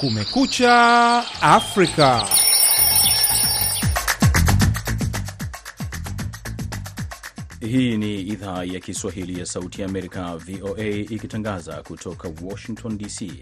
Kumekucha 0.00 1.24
Afrika. 1.42 2.26
Hii 7.60 7.96
ni 7.96 8.20
idhaa 8.20 8.64
ya 8.64 8.80
Kiswahili 8.80 9.40
ya 9.40 9.46
Sauti 9.46 9.80
ya 9.82 9.88
Amerika, 9.88 10.36
VOA, 10.36 10.84
ikitangaza 10.86 11.82
kutoka 11.82 12.28
Washington 12.42 12.98
DC. 12.98 13.32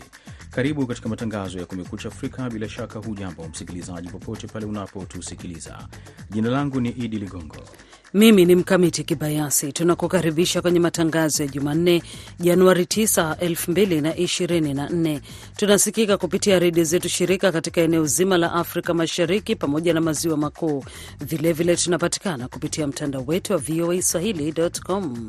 Karibu 0.51 0.87
katika 0.87 1.09
matangazo 1.09 1.59
ya 1.59 1.67
Kumekucha 1.67 2.09
Afrika. 2.09 2.51
Bila 2.51 2.69
shaka, 2.69 2.99
hujambo 2.99 3.49
msikilizaji, 3.49 4.09
popote 4.09 4.47
pale 4.47 4.67
unapotusikiliza. 4.67 5.89
Jina 6.31 6.51
langu 6.51 6.81
ni 6.81 6.89
Idi 6.89 7.19
Ligongo. 7.19 7.65
Mimi 8.15 8.45
ni 8.45 8.55
Mkamiti 8.55 9.05
Kibayasi. 9.05 9.73
Tunakukaribisha 9.73 10.63
kwenye 10.63 10.81
matangazo 10.81 11.43
ya 11.43 11.49
Jumanne, 11.49 12.03
Januari 12.41 12.85
9, 12.85 13.35
2024. 13.35 15.21
Tunasikika 15.57 16.17
kupitia 16.17 16.59
redio 16.59 16.85
zetu 16.85 17.09
shirika 17.09 17.53
katika 17.53 17.81
eneo 17.81 18.05
zima 18.07 18.39
la 18.39 18.53
Afrika 18.53 18.95
Mashariki 18.95 19.57
pamoja 19.57 19.95
na 19.95 20.01
maziwa 20.01 20.37
makuu. 20.37 20.85
Vilevile 21.21 21.77
tunapatikana 21.77 22.49
kupitia 22.49 22.87
mtandao 22.87 23.25
wetu 23.27 23.53
wa 23.53 23.59
VOA 23.59 24.03
swahili.com. 24.03 25.29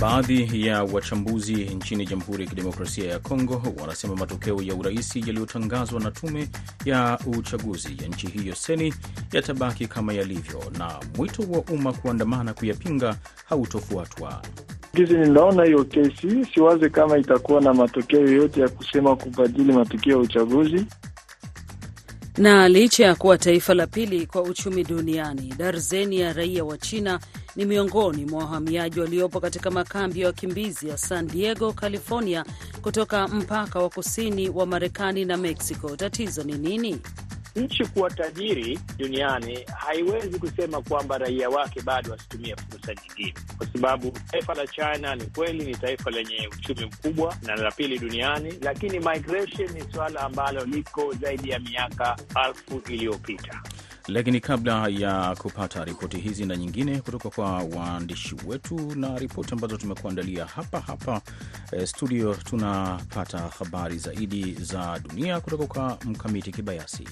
Baadhi 0.00 0.66
ya 0.66 0.82
wachambuzi 0.84 1.52
nchini 1.54 2.06
Jamhuri 2.06 2.44
ya 2.44 2.50
Kidemokrasia 2.50 3.10
ya 3.10 3.18
Kongo 3.18 3.62
wanasema 3.80 4.16
matokeo 4.16 4.62
ya 4.62 4.74
uraisi 4.74 5.20
yaliyotangazwa 5.20 6.00
na 6.00 6.10
tume 6.10 6.48
ya 6.84 7.18
uchaguzi 7.38 7.96
ya 8.02 8.08
nchi 8.08 8.26
hiyo 8.26 8.54
seni 8.54 8.94
yatabaki 9.32 9.86
kama 9.86 10.12
yalivyo, 10.12 10.62
na 10.78 10.94
mwito 11.16 11.42
wa 11.42 11.58
umma 11.74 11.92
kuandamana 11.92 12.54
kuyapinga 12.54 13.16
hautofuatwa. 13.48 14.42
Gizi 14.94 15.14
ninaona 15.14 15.64
hiyo 15.64 15.84
kesi, 15.84 16.44
siwaze 16.54 16.88
kama 16.88 17.18
itakuwa 17.18 17.60
na 17.60 17.74
matokeo 17.74 18.20
yoyote 18.20 18.60
ya 18.60 18.68
kusema 18.68 19.16
kubadili 19.16 19.72
matokeo 19.72 20.12
ya 20.12 20.18
uchaguzi. 20.18 20.84
Na 22.38 22.68
licha 22.68 23.04
ya 23.04 23.14
kuwa 23.14 23.38
taifa 23.38 23.74
la 23.74 23.86
pili 23.86 24.26
kwa 24.26 24.42
uchumi 24.42 24.84
duniani, 24.84 25.54
darzeni 25.58 26.20
ya 26.20 26.32
raia 26.32 26.64
wa 26.64 26.78
China 26.78 27.20
ni 27.56 27.64
miongoni 27.64 28.24
mwa 28.24 28.44
wahamiaji 28.44 29.00
waliopo 29.00 29.40
katika 29.40 29.70
makambi 29.70 30.20
ya 30.20 30.26
wakimbizi 30.26 30.88
ya 30.88 30.96
San 30.98 31.26
Diego, 31.26 31.72
California, 31.72 32.44
kutoka 32.82 33.28
mpaka 33.28 33.78
wa 33.78 33.88
kusini 33.90 34.48
wa 34.48 34.66
Marekani 34.66 35.24
na 35.24 35.36
Mexico. 35.36 35.96
Tatizo 35.96 36.42
ni 36.44 36.52
nini? 36.58 37.00
Nchi 37.56 37.84
kuwa 37.86 38.10
tajiri 38.10 38.78
duniani 38.98 39.58
haiwezi 39.76 40.38
kusema 40.38 40.82
kwamba 40.82 41.18
raia 41.18 41.48
wake 41.50 41.80
bado 41.82 42.10
wasitumie 42.10 42.56
fursa 42.56 42.94
nyingine, 42.94 43.34
kwa 43.58 43.66
sababu 43.66 44.10
taifa 44.30 44.54
la 44.54 44.66
China 44.66 45.14
ni 45.14 45.24
kweli 45.26 45.64
ni 45.64 45.76
taifa 45.76 46.10
lenye 46.10 46.48
uchumi 46.58 46.84
mkubwa 46.86 47.36
na 47.42 47.56
la 47.56 47.70
pili 47.70 47.98
duniani, 47.98 48.54
lakini 48.62 48.98
migration 48.98 49.70
ni 49.74 49.92
suala 49.92 50.20
ambalo 50.20 50.64
liko 50.64 51.12
zaidi 51.20 51.50
ya 51.50 51.58
miaka 51.58 52.16
elfu 52.48 52.92
iliyopita. 52.92 53.62
Lakini 54.08 54.40
kabla 54.40 54.88
ya 54.88 55.36
kupata 55.38 55.84
ripoti 55.84 56.18
hizi 56.18 56.46
na 56.46 56.56
nyingine 56.56 57.00
kutoka 57.00 57.30
kwa 57.30 57.52
waandishi 57.62 58.34
wetu 58.46 58.94
na 58.96 59.18
ripoti 59.18 59.52
ambazo 59.54 59.76
tumekuandalia 59.76 60.44
hapa 60.46 60.80
hapa 60.80 61.20
eh, 61.72 61.86
studio, 61.86 62.34
tunapata 62.34 63.38
habari 63.38 63.98
zaidi 63.98 64.52
za 64.54 64.98
dunia 65.08 65.40
kutoka 65.40 65.66
kwa 65.66 65.98
Mkamiti 66.04 66.52
Kibayasi. 66.52 67.08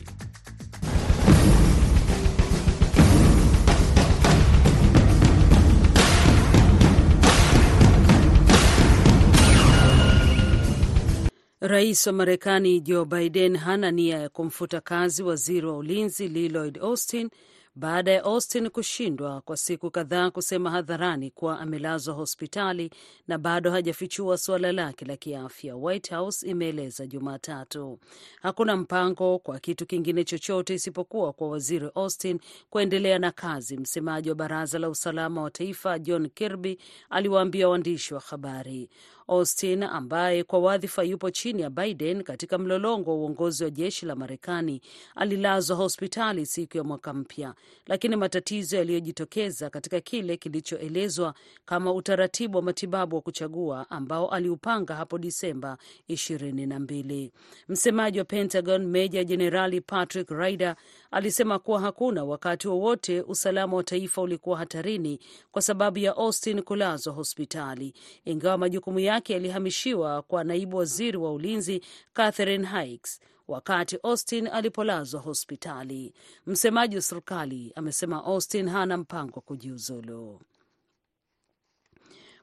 Rais 11.68 12.06
wa 12.06 12.12
Marekani 12.12 12.80
Joe 12.80 13.04
Biden 13.04 13.56
hana 13.56 13.90
nia 13.90 14.18
ya 14.18 14.28
kumfuta 14.28 14.80
kazi 14.80 15.22
waziri 15.22 15.66
wa 15.66 15.76
ulinzi 15.76 16.28
Lloyd 16.28 16.78
Austin 16.78 17.30
baada 17.74 18.10
ya 18.12 18.24
Austin 18.24 18.70
kushindwa 18.70 19.40
kwa 19.40 19.56
siku 19.56 19.90
kadhaa 19.90 20.30
kusema 20.30 20.70
hadharani 20.70 21.30
kuwa 21.30 21.60
amelazwa 21.60 22.14
hospitali 22.14 22.90
na 23.28 23.38
bado 23.38 23.70
hajafichua 23.70 24.38
suala 24.38 24.72
lake 24.72 25.04
la 25.04 25.16
kiafya, 25.16 25.76
White 25.76 26.10
House 26.10 26.46
imeeleza 26.46 27.06
Jumatatu. 27.06 27.98
Hakuna 28.42 28.76
mpango 28.76 29.38
kwa 29.38 29.58
kitu 29.58 29.86
kingine 29.86 30.24
chochote 30.24 30.74
isipokuwa 30.74 31.32
kwa 31.32 31.48
waziri 31.48 31.90
Austin 31.94 32.40
kuendelea 32.70 33.18
na 33.18 33.30
kazi, 33.30 33.76
msemaji 33.76 34.28
wa 34.28 34.34
baraza 34.34 34.78
la 34.78 34.88
usalama 34.90 35.42
wa 35.42 35.50
taifa 35.50 35.98
John 35.98 36.28
Kirby 36.28 36.78
aliwaambia 37.10 37.68
waandishi 37.68 38.14
wa 38.14 38.20
habari. 38.20 38.88
Austin 39.28 39.82
ambaye 39.82 40.44
kwa 40.44 40.58
wadhifa 40.58 41.02
yupo 41.02 41.30
chini 41.30 41.62
ya 41.62 41.70
Biden 41.70 42.22
katika 42.22 42.58
mlolongo 42.58 43.10
wa 43.10 43.16
uongozi 43.16 43.64
wa 43.64 43.70
jeshi 43.70 44.06
la 44.06 44.14
Marekani 44.14 44.80
alilazwa 45.14 45.76
hospitali 45.76 46.46
siku 46.46 46.76
ya 46.76 46.84
mwaka 46.84 47.12
mpya, 47.14 47.54
lakini 47.86 48.16
matatizo 48.16 48.76
yaliyojitokeza 48.76 49.70
katika 49.70 50.00
kile 50.00 50.36
kilichoelezwa 50.36 51.34
kama 51.64 51.92
utaratibu 51.92 52.56
wa 52.58 52.62
matibabu 52.64 53.16
wa 53.16 53.22
kuchagua 53.22 53.90
ambao 53.90 54.28
aliupanga 54.30 54.94
hapo 54.94 55.18
Disemba 55.18 55.78
ishirini 56.08 56.66
na 56.66 56.78
mbili. 56.80 57.32
Msemaji 57.68 58.18
wa 58.18 58.24
Pentagon 58.24 58.86
Meja 58.86 59.24
Jenerali 59.24 59.80
Patrick 59.80 60.30
Ryder 60.30 60.76
alisema 61.10 61.58
kuwa 61.58 61.80
hakuna 61.80 62.24
wakati 62.24 62.68
wowote 62.68 63.20
wa 63.20 63.26
usalama 63.26 63.76
wa 63.76 63.82
taifa 63.84 64.22
ulikuwa 64.22 64.58
hatarini 64.58 65.18
kwa 65.52 65.62
sababu 65.62 65.98
ya 65.98 66.16
Austin 66.16 66.62
kulazwa 66.62 67.12
hospitali, 67.14 67.94
ingawa 68.24 68.58
majukumu 68.58 68.98
yake 68.98 69.15
yalihamishiwa 69.32 70.22
kwa 70.22 70.44
naibu 70.44 70.76
waziri 70.76 71.16
wa 71.18 71.32
ulinzi 71.32 71.82
Catherine 72.12 72.68
Hicks 72.68 73.20
wakati 73.48 73.98
Austin 74.02 74.46
alipolazwa 74.46 75.20
hospitali. 75.20 76.12
Msemaji 76.46 76.96
wa 76.96 77.02
serikali 77.02 77.72
amesema 77.74 78.24
Austin 78.24 78.68
hana 78.68 78.96
mpango 78.96 79.32
wa 79.36 79.42
kujiuzulu. 79.42 80.40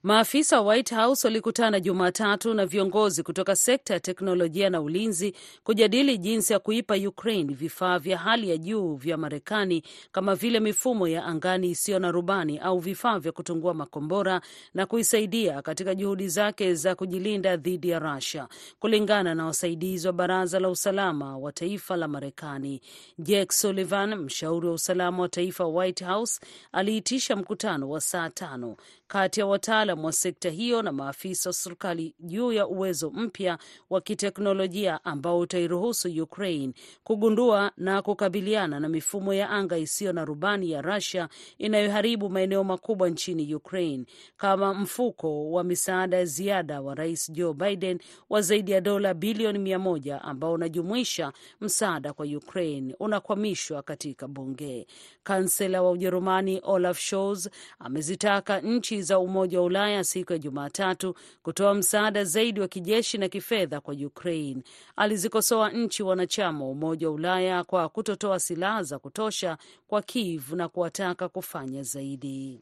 Maafisa 0.04 0.62
wa 0.62 0.68
White 0.68 0.96
House 0.96 1.28
walikutana 1.28 1.80
Jumatatu 1.80 2.54
na 2.54 2.66
viongozi 2.66 3.24
kutoka 3.24 3.56
sekta 3.56 3.94
ya 3.94 4.00
teknolojia 4.00 4.70
na 4.70 4.82
ulinzi 4.82 5.36
kujadili 5.64 6.18
jinsi 6.18 6.54
ya 6.54 6.60
kuipa 6.60 6.96
Ukraine 6.96 7.54
vifaa 7.54 8.00
vya 8.00 8.18
hali 8.18 8.50
ya 8.50 8.58
juu 8.58 8.96
vya 8.96 9.18
Marekani 9.18 9.84
kama 10.12 10.36
vile 10.36 10.60
mifumo 10.60 11.08
ya 11.08 11.26
angani 11.26 11.70
isiyo 11.70 12.00
na 12.00 12.12
rubani 12.12 12.58
au 12.60 12.80
vifaa 12.80 13.20
vya 13.20 13.32
kutungua 13.32 13.74
makombora 13.74 14.42
na 14.74 14.86
kuisaidia 14.86 15.62
katika 15.62 15.96
juhudi 15.96 16.28
zake 16.28 16.74
za 16.76 16.96
kujilinda 16.96 17.58
dhidi 17.58 17.90
ya 17.90 18.00
Russia, 18.00 18.48
kulingana 18.80 19.36
na 19.36 19.46
wasaidizi 19.46 20.08
wa 20.08 20.14
Baraza 20.14 20.60
la 20.60 20.70
Usalama 20.70 21.38
wa 21.38 21.52
Taifa 21.52 21.98
la 21.98 22.08
Marekani. 22.08 22.82
Jake 23.20 23.52
Sullivan, 23.56 24.16
mshauri 24.16 24.68
wa 24.68 24.74
usalama 24.74 25.22
wa 25.22 25.30
taifa 25.30 25.66
White 25.66 26.04
House, 26.06 26.40
aliitisha 26.72 27.36
mkutano 27.36 27.90
wa 27.90 28.02
saa 28.02 28.30
tano 28.30 28.76
kati 29.08 29.40
ya 29.40 29.46
wataalam 29.46 29.93
wa 29.96 30.12
sekta 30.12 30.50
hiyo 30.50 30.82
na 30.82 30.92
maafisa 30.92 31.50
wa 31.50 31.54
serikali 31.54 32.16
juu 32.20 32.52
ya 32.52 32.68
uwezo 32.68 33.10
mpya 33.12 33.58
wa 33.90 34.02
kiteknolojia 34.02 35.06
ambao 35.06 35.40
utairuhusu 35.40 36.24
Ukraine 36.24 36.74
kugundua 37.04 37.72
na 37.78 38.02
kukabiliana 38.02 38.80
na 38.80 38.90
mifumo 38.90 39.34
ya 39.34 39.50
anga 39.50 39.78
isiyo 39.78 40.14
na 40.14 40.26
rubani 40.26 40.72
ya 40.72 40.82
Russia 40.82 41.30
inayoharibu 41.58 42.30
maeneo 42.30 42.64
makubwa 42.64 43.10
nchini 43.10 43.56
Ukraine, 43.56 44.06
kama 44.38 44.74
mfuko 44.74 45.52
wa 45.52 45.64
misaada 45.64 46.18
ya 46.18 46.26
ziada 46.26 46.82
wa 46.82 46.96
Rais 46.96 47.32
Joe 47.32 47.54
Biden 47.54 48.00
wa 48.30 48.42
zaidi 48.42 48.72
ya 48.72 48.82
dola 48.82 49.14
bilioni 49.14 49.60
mia 49.60 49.80
moja 49.80 50.22
ambao 50.22 50.54
unajumuisha 50.54 51.34
msaada 51.62 52.14
kwa 52.14 52.26
Ukraine 52.26 52.96
unakwamishwa 53.00 53.84
katika 53.84 54.28
bunge. 54.28 54.88
Kansela 55.24 55.82
wa 55.82 55.92
Ujerumani 55.92 56.60
Olaf 56.64 57.00
Scholz 57.00 57.50
amezitaka 57.80 58.60
nchi 58.62 59.02
za 59.02 59.20
Umoja 59.20 59.60
wa 59.60 59.66
Ulaya 59.66 59.83
siku 60.04 60.34
ya 60.34 60.40
Jumatatu 60.40 61.16
kutoa 61.44 61.74
msaada 61.74 62.24
zaidi 62.24 62.60
wa 62.60 62.68
kijeshi 62.68 63.18
na 63.18 63.30
kifedha 63.30 63.82
kwa 63.82 63.94
Ukraine. 63.94 64.64
Alizikosoa 64.96 65.70
nchi 65.72 66.04
wanachama 66.04 66.66
wa 66.66 66.72
Umoja 66.72 67.08
wa 67.08 67.14
Ulaya 67.14 67.64
kwa 67.64 67.90
kutotoa 67.90 68.40
silaha 68.40 68.84
za 68.84 69.00
kutosha 69.00 69.58
kwa 69.88 70.02
Kiev 70.02 70.54
na 70.54 70.68
kuwataka 70.70 71.30
kufanya 71.30 71.84
zaidi. 71.84 72.62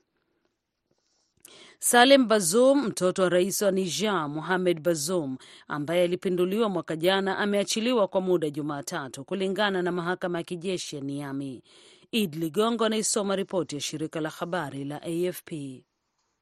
Salem 1.79 2.27
Bazoum, 2.27 2.85
mtoto 2.87 3.21
wa 3.23 3.29
rais 3.29 3.61
wa 3.61 3.71
Niger 3.71 4.29
Mohamed 4.29 4.79
Bazoum, 4.81 5.37
ambaye 5.67 6.03
alipinduliwa 6.03 6.69
mwaka 6.69 6.95
jana, 6.95 7.37
ameachiliwa 7.37 8.07
kwa 8.07 8.21
muda 8.21 8.49
Jumatatu, 8.49 9.23
kulingana 9.25 9.81
na 9.81 9.91
mahakama 9.91 10.37
ya 10.37 10.43
kijeshi 10.43 10.95
ya 10.95 11.01
Niami. 11.01 11.63
Id 12.11 12.35
Ligongo 12.35 12.85
anaisoma 12.85 13.35
ripoti 13.35 13.75
ya 13.75 13.81
shirika 13.81 14.21
la 14.21 14.29
habari 14.29 14.83
la 14.85 15.01
AFP. 15.01 15.51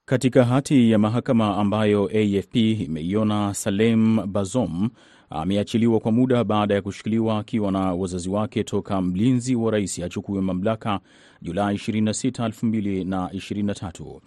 Katika 0.10 0.46
hati 0.46 0.92
ya 0.92 1.00
mahakama 1.00 1.58
ambayo 1.58 2.06
AFP 2.06 2.56
imeiona, 2.56 3.54
Salem 3.54 4.32
Bazom 4.32 4.90
ameachiliwa 5.30 6.00
kwa 6.00 6.12
muda 6.12 6.44
baada 6.44 6.74
ya 6.74 6.82
kushikiliwa 6.82 7.40
akiwa 7.40 7.72
na 7.72 7.80
wazazi 7.94 8.30
wake 8.30 8.64
toka 8.64 9.02
mlinzi 9.02 9.56
wa 9.56 9.72
rais 9.72 10.00
achukue 10.00 10.42
mamlaka 10.42 11.00
Julai 11.42 11.76
26, 11.76 12.48
2023. 12.48 14.20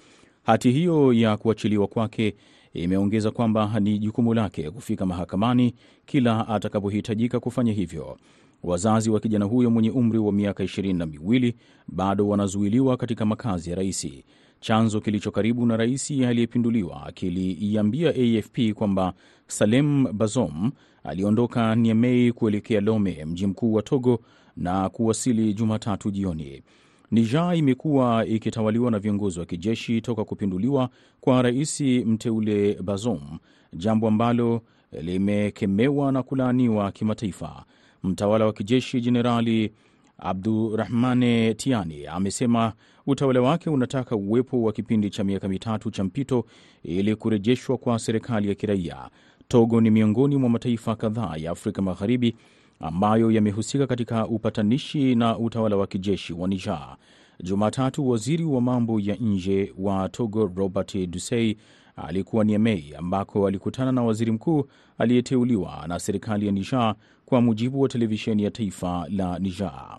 Hati 0.42 0.70
hiyo 0.70 1.12
ya 1.12 1.36
kuachiliwa 1.36 1.86
kwake 1.86 2.34
imeongeza 2.74 3.30
kwamba 3.30 3.80
ni 3.80 3.98
jukumu 3.98 4.34
lake 4.34 4.70
kufika 4.70 5.06
mahakamani 5.06 5.74
kila 6.06 6.48
atakapohitajika 6.48 7.40
kufanya 7.40 7.72
hivyo. 7.72 8.18
Wazazi 8.62 9.10
wa 9.10 9.20
kijana 9.20 9.44
huyo 9.44 9.70
mwenye 9.70 9.90
umri 9.90 10.18
wa 10.18 10.32
miaka 10.32 10.64
ishirini 10.64 10.98
na 10.98 11.06
miwili 11.06 11.54
bado 11.88 12.28
wanazuiliwa 12.28 12.96
katika 12.96 13.24
makazi 13.24 13.70
ya 13.70 13.76
raisi. 13.76 14.24
Chanzo 14.62 15.00
kilicho 15.00 15.30
karibu 15.30 15.66
na 15.66 15.76
rais 15.76 16.10
aliyepinduliwa 16.10 17.12
kiliiambia 17.14 18.10
AFP 18.10 18.72
kwamba 18.74 19.12
Salem 19.46 20.12
Bazom 20.12 20.70
aliondoka 21.04 21.74
Niamey 21.74 22.32
kuelekea 22.32 22.80
Lome, 22.80 23.24
mji 23.24 23.46
mkuu 23.46 23.72
wa 23.72 23.82
Togo, 23.82 24.20
na 24.56 24.88
kuwasili 24.88 25.54
Jumatatu 25.54 26.10
jioni. 26.10 26.62
Niger 27.10 27.54
imekuwa 27.56 28.26
ikitawaliwa 28.26 28.90
na 28.90 28.98
viongozi 28.98 29.40
wa 29.40 29.46
kijeshi 29.46 30.00
toka 30.00 30.24
kupinduliwa 30.24 30.88
kwa 31.20 31.42
rais 31.42 31.80
mteule 31.80 32.74
Bazoum, 32.82 33.38
jambo 33.72 34.08
ambalo 34.08 34.62
limekemewa 34.92 36.12
na 36.12 36.22
kulaaniwa 36.22 36.92
kimataifa. 36.92 37.64
Mtawala 38.02 38.46
wa 38.46 38.52
kijeshi 38.52 39.00
Jenerali 39.00 39.72
Abdurahmane 40.18 41.54
Tiani 41.54 42.06
amesema 42.06 42.72
utawala 43.06 43.40
wake 43.40 43.70
unataka 43.70 44.16
uwepo 44.16 44.62
wa 44.62 44.72
kipindi 44.72 45.10
cha 45.10 45.24
miaka 45.24 45.48
mitatu 45.48 45.90
cha 45.90 46.04
mpito 46.04 46.44
ili 46.82 47.16
kurejeshwa 47.16 47.78
kwa 47.78 47.98
serikali 47.98 48.48
ya 48.48 48.54
kiraia. 48.54 49.10
Togo 49.48 49.80
ni 49.80 49.90
miongoni 49.90 50.36
mwa 50.36 50.50
mataifa 50.50 50.96
kadhaa 50.96 51.36
ya 51.36 51.50
Afrika 51.50 51.82
Magharibi 51.82 52.36
ambayo 52.80 53.30
yamehusika 53.30 53.86
katika 53.86 54.26
upatanishi 54.26 55.14
na 55.14 55.38
utawala 55.38 55.76
wa 55.76 55.86
kijeshi 55.86 56.32
wa 56.32 56.48
Niger. 56.48 56.96
Jumatatu, 57.42 58.08
waziri 58.10 58.44
wa 58.44 58.60
mambo 58.60 59.00
ya 59.00 59.16
nje 59.16 59.72
wa 59.78 60.08
Togo 60.08 60.50
Robert 60.56 60.96
Dusey 61.10 61.56
alikuwa 61.96 62.44
Niamey 62.44 62.94
ambako 62.98 63.46
alikutana 63.46 63.92
na 63.92 64.02
waziri 64.02 64.32
mkuu 64.32 64.64
aliyeteuliwa 64.98 65.84
na 65.88 65.98
serikali 65.98 66.46
ya 66.46 66.52
Niger, 66.52 66.94
kwa 67.32 67.40
mujibu 67.40 67.80
wa 67.80 67.88
televisheni 67.88 68.42
ya 68.44 68.50
taifa 68.50 69.06
la 69.08 69.38
Niger. 69.38 69.98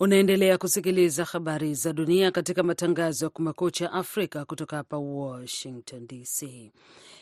Unaendelea 0.00 0.58
kusikiliza 0.58 1.24
habari 1.24 1.74
za 1.74 1.92
dunia 1.92 2.30
katika 2.30 2.62
matangazo 2.62 3.26
ya 3.26 3.30
Kumekucha 3.30 3.92
Afrika 3.92 4.44
kutoka 4.44 4.76
hapa 4.76 4.98
Washington 4.98 6.06
DC. 6.06 6.44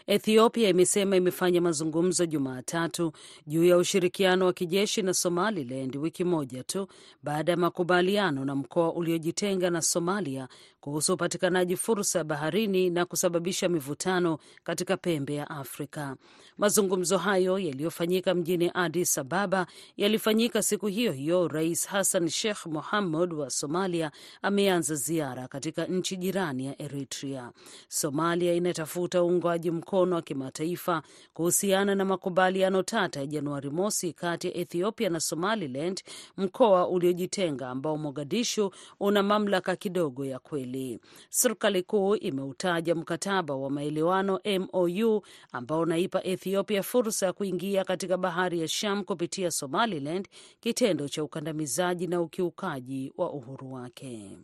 Ethiopia 0.07 0.69
imesema 0.69 1.17
imefanya 1.17 1.61
mazungumzo 1.61 2.27
Jumatatu 2.27 3.13
juu 3.47 3.65
ya 3.65 3.77
ushirikiano 3.77 4.47
wa 4.47 4.53
kijeshi 4.53 5.03
na 5.03 5.15
Somaliland 5.15 5.97
wiki 5.97 6.25
moja 6.25 6.65
tu 6.65 6.87
baada 7.23 7.53
ya 7.53 7.59
makubaliano 7.59 8.45
na 8.45 8.55
mkoa 8.55 8.93
uliojitenga 8.93 9.71
na 9.71 9.83
Somalia 9.83 10.49
kuhusu 10.81 11.15
upatikanaji 11.15 11.77
fursa 11.77 12.19
ya 12.19 12.25
baharini 12.25 12.91
na 12.91 13.05
kusababisha 13.05 13.69
mivutano 13.69 14.39
katika 14.65 14.97
pembe 14.97 15.35
ya 15.35 15.51
Afrika. 15.51 16.17
Mazungumzo 16.59 17.19
hayo 17.19 17.59
yaliyofanyika 17.59 18.35
mjini 18.35 18.71
Addis 18.75 19.19
Ababa 19.19 19.67
yalifanyika 19.97 20.63
siku 20.63 20.87
hiyo 20.87 21.13
hiyo 21.13 21.49
Rais 21.49 21.89
Hassan 21.89 22.29
Sheikh 22.29 22.67
Mohamud 22.67 23.33
wa 23.33 23.51
Somalia 23.51 24.11
ameanza 24.43 24.95
ziara 24.95 25.49
katika 25.49 25.85
nchi 25.87 26.17
jirani 26.17 26.67
ya 26.67 26.83
Eritrea. 26.83 27.51
Somalia 27.89 28.55
inatafuta 28.55 29.23
uungwaji 29.25 29.71
mkono 29.71 29.92
wa 30.01 30.23
kimataifa 30.23 31.03
kuhusiana 31.35 31.95
na 31.95 32.05
makubaliano 32.05 32.83
tata 32.83 33.21
ya 33.21 33.27
Januari 33.27 33.71
mosi 33.71 34.13
kati 34.13 34.47
ya 34.49 34.55
Ethiopia 34.57 35.11
na 35.11 35.21
Somaliland, 35.21 36.03
mkoa 36.37 36.89
uliojitenga 36.89 37.69
ambao 37.69 37.97
Mogadishu 37.97 38.73
una 39.01 39.23
mamlaka 39.23 39.77
kidogo 39.77 40.25
ya 40.25 40.39
kweli. 40.39 41.01
Serikali 41.31 41.83
kuu 41.83 42.17
imeutaja 42.17 42.95
mkataba 42.95 43.55
wa 43.55 43.71
maelewano 43.71 44.41
MOU 44.59 45.23
ambao 45.53 45.81
unaipa 45.81 46.25
Ethiopia 46.25 46.83
fursa 46.83 47.27
ya 47.27 47.33
kuingia 47.33 47.85
katika 47.85 48.17
bahari 48.17 48.61
ya 48.61 48.69
Sham 48.69 49.05
kupitia 49.05 49.51
Somaliland, 49.51 50.29
kitendo 50.61 51.09
cha 51.09 51.25
ukandamizaji 51.25 52.07
na 52.07 52.21
ukiukaji 52.21 53.13
wa 53.17 53.33
uhuru 53.33 53.73
wake. 53.73 54.37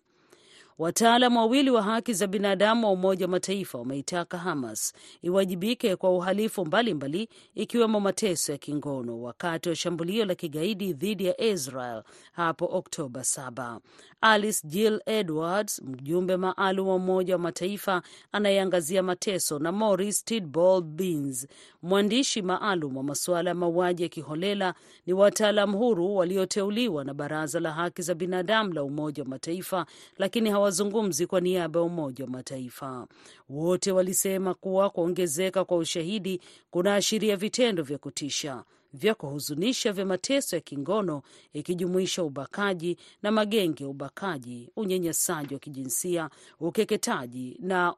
Wataalam 0.78 1.36
wawili 1.36 1.70
wa 1.70 1.82
haki 1.82 2.14
za 2.14 2.26
binadamu 2.26 2.86
wa 2.86 2.92
Umoja 2.92 3.24
wa 3.24 3.30
Mataifa 3.30 3.78
wameitaka 3.78 4.38
Hamas 4.38 4.92
iwajibike 5.22 5.96
kwa 5.96 6.10
uhalifu 6.10 6.64
mbalimbali 6.66 7.28
ikiwemo 7.54 8.00
mateso 8.00 8.52
ya 8.52 8.58
kingono 8.58 9.22
wakati 9.22 9.68
wa 9.68 9.76
shambulio 9.76 10.24
la 10.24 10.34
kigaidi 10.34 10.92
dhidi 10.92 11.24
ya 11.26 11.40
Israel 11.40 12.02
hapo 12.32 12.68
Oktoba 12.72 13.20
7. 13.20 13.78
Alice 14.20 14.66
Jill 14.68 15.00
Edwards, 15.06 15.82
mjumbe 15.82 16.36
maalum 16.36 16.88
wa 16.88 16.94
Umoja 16.94 17.34
wa 17.34 17.38
Mataifa 17.40 18.02
anayeangazia 18.32 19.02
mateso, 19.02 19.58
na 19.58 19.72
Maurice 19.72 20.22
Tidball 20.24 20.82
Beans, 20.82 21.46
mwandishi 21.82 22.42
maalum 22.42 22.96
wa 22.96 23.02
masuala 23.02 23.50
ya 23.50 23.54
mauaji 23.54 24.02
ya 24.02 24.08
kiholela, 24.08 24.74
ni 25.06 25.12
wataalam 25.12 25.72
huru 25.76 26.16
walioteuliwa 26.16 27.04
na 27.04 27.14
Baraza 27.14 27.60
la 27.60 27.72
Haki 27.72 28.02
za 28.02 28.14
Binadamu 28.14 28.72
la 28.72 28.82
Umoja 28.84 29.22
wa 29.22 29.28
Mataifa, 29.28 29.86
lakini 30.18 30.50
hawazungumzi 30.68 31.26
kwa 31.26 31.40
niaba 31.40 31.80
ya 31.80 31.86
Umoja 31.86 32.24
wa 32.24 32.30
Mataifa. 32.30 33.06
Wote 33.48 33.92
walisema 33.92 34.54
kuwa 34.54 34.90
kuongezeka 34.90 35.64
kwa 35.64 35.76
ushahidi 35.76 36.40
kunaashiria 36.70 37.36
vitendo 37.36 37.82
vya 37.82 37.98
kutisha 37.98 38.64
vya 38.92 39.14
kuhuzunisha 39.14 39.92
vya 39.92 40.06
mateso 40.06 40.56
ya 40.56 40.60
kingono 40.62 41.22
ikijumuisha 41.52 42.22
ubakaji 42.24 42.96
na 43.22 43.30
magenge 43.30 43.84
ya 43.84 43.90
ubakaji, 43.90 44.70
unyanyasaji 44.76 45.54
wa 45.54 45.60
kijinsia, 45.60 46.30
ukeketaji 46.60 47.56
na 47.60 47.94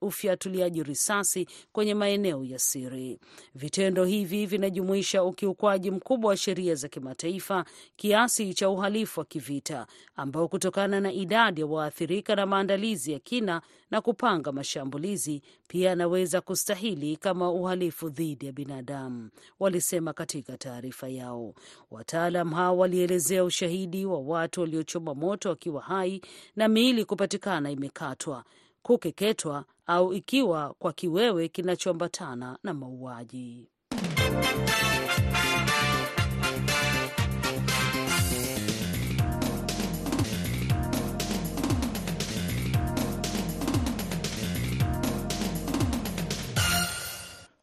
ufyatuliaji 0.00 0.82
risasi 0.82 1.48
kwenye 1.72 1.94
maeneo 1.94 2.44
ya 2.44 2.58
siri. 2.58 3.18
Vitendo 3.54 4.04
hivi 4.04 4.46
vinajumuisha 4.46 5.24
ukiukwaji 5.24 5.90
mkubwa 5.90 6.28
wa 6.30 6.36
sheria 6.36 6.74
za 6.74 6.88
kimataifa 6.88 7.64
kiasi 7.96 8.54
cha 8.54 8.70
uhalifu 8.70 9.20
wa 9.20 9.26
kivita 9.26 9.86
ambao 10.16 10.48
kutokana 10.48 11.00
na 11.00 11.12
idadi 11.12 11.60
ya 11.60 11.66
waathirika 11.66 12.36
na 12.36 12.46
maandalizi 12.46 13.12
ya 13.12 13.18
kina 13.18 13.62
na 13.90 14.00
kupanga 14.00 14.52
mashambulizi 14.52 15.42
pia 15.68 15.92
anaweza 15.92 16.40
kustahili 16.40 17.16
kama 17.16 17.50
uhalifu 17.50 18.08
dhidi 18.08 18.46
ya 18.46 18.52
binadamu, 18.52 19.30
walisema 19.60 20.12
katika 20.12 20.56
taarifa 20.58 21.08
yao. 21.08 21.54
Wataalam 21.90 22.52
hao 22.52 22.78
walielezea 22.78 23.44
ushahidi 23.44 24.06
wa 24.06 24.20
watu 24.20 24.60
waliochoma 24.60 25.14
moto 25.14 25.48
wakiwa 25.48 25.82
hai 25.82 26.20
na 26.56 26.68
miili 26.68 27.04
kupatikana 27.04 27.70
imekatwa, 27.70 28.44
kukeketwa 28.82 29.64
au 29.86 30.12
ikiwa 30.12 30.74
kwa 30.78 30.92
kiwewe 30.92 31.48
kinachoambatana 31.48 32.58
na 32.62 32.74
mauaji. 32.74 33.68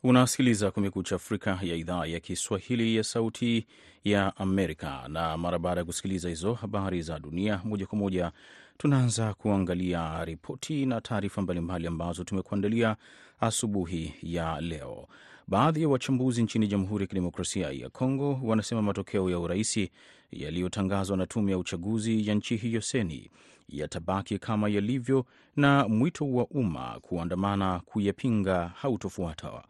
Unasikiliza 0.07 0.71
Kumekucha 0.71 1.15
Afrika 1.15 1.59
ya 1.62 1.75
idhaa 1.75 2.05
ya 2.05 2.19
Kiswahili 2.19 2.95
ya 2.95 3.03
Sauti 3.03 3.65
ya 4.03 4.38
Amerika. 4.38 5.07
Na 5.07 5.38
mara 5.38 5.59
baada 5.59 5.81
ya 5.81 5.85
kusikiliza 5.85 6.29
hizo 6.29 6.53
habari 6.53 7.01
za 7.01 7.19
dunia 7.19 7.62
moja 7.63 7.85
kwa 7.85 7.97
moja, 7.97 8.31
tunaanza 8.77 9.33
kuangalia 9.33 10.25
ripoti 10.25 10.85
na 10.85 11.01
taarifa 11.01 11.41
mbalimbali 11.41 11.88
ambazo 11.88 12.24
tumekuandalia 12.24 12.95
asubuhi 13.39 14.13
ya 14.24 14.62
leo. 14.62 15.07
Baadhi 15.47 15.81
ya 15.81 15.89
wachambuzi 15.89 16.43
nchini 16.43 16.67
Jamhuri 16.67 17.03
ya 17.03 17.07
Kidemokrasia 17.07 17.71
ya 17.71 17.89
Kongo 17.89 18.39
wanasema 18.43 18.81
matokeo 18.81 19.29
ya 19.29 19.39
uraisi 19.39 19.91
yaliyotangazwa 20.31 21.17
na 21.17 21.25
tume 21.25 21.51
ya 21.51 21.57
uchaguzi 21.57 22.27
ya 22.27 22.35
nchi 22.35 22.55
hiyo 22.55 22.81
seni 22.81 23.29
yatabaki 23.69 24.39
kama 24.39 24.69
yalivyo, 24.69 25.25
na 25.55 25.88
mwito 25.88 26.31
wa 26.31 26.47
umma 26.47 27.00
kuandamana 27.01 27.79
kuyapinga 27.85 28.67
hautofuata. 28.75 29.63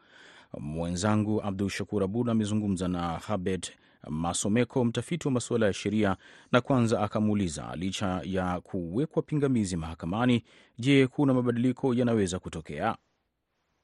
Mwenzangu 0.59 1.41
Abdul 1.43 1.69
Shakur 1.69 2.03
Abud 2.03 2.29
amezungumza 2.29 2.87
na 2.87 3.01
Habet 3.19 3.71
Masomeko, 4.09 4.85
mtafiti 4.85 5.27
wa 5.27 5.31
masuala 5.31 5.65
ya 5.65 5.73
sheria, 5.73 6.17
na 6.51 6.61
kwanza 6.61 7.01
akamuuliza 7.01 7.75
licha 7.75 8.21
ya 8.23 8.61
kuwekwa 8.61 9.21
pingamizi 9.23 9.77
mahakamani, 9.77 10.43
je, 10.79 11.07
kuna 11.07 11.33
mabadiliko 11.33 11.93
yanaweza 11.93 12.39
kutokea? 12.39 12.95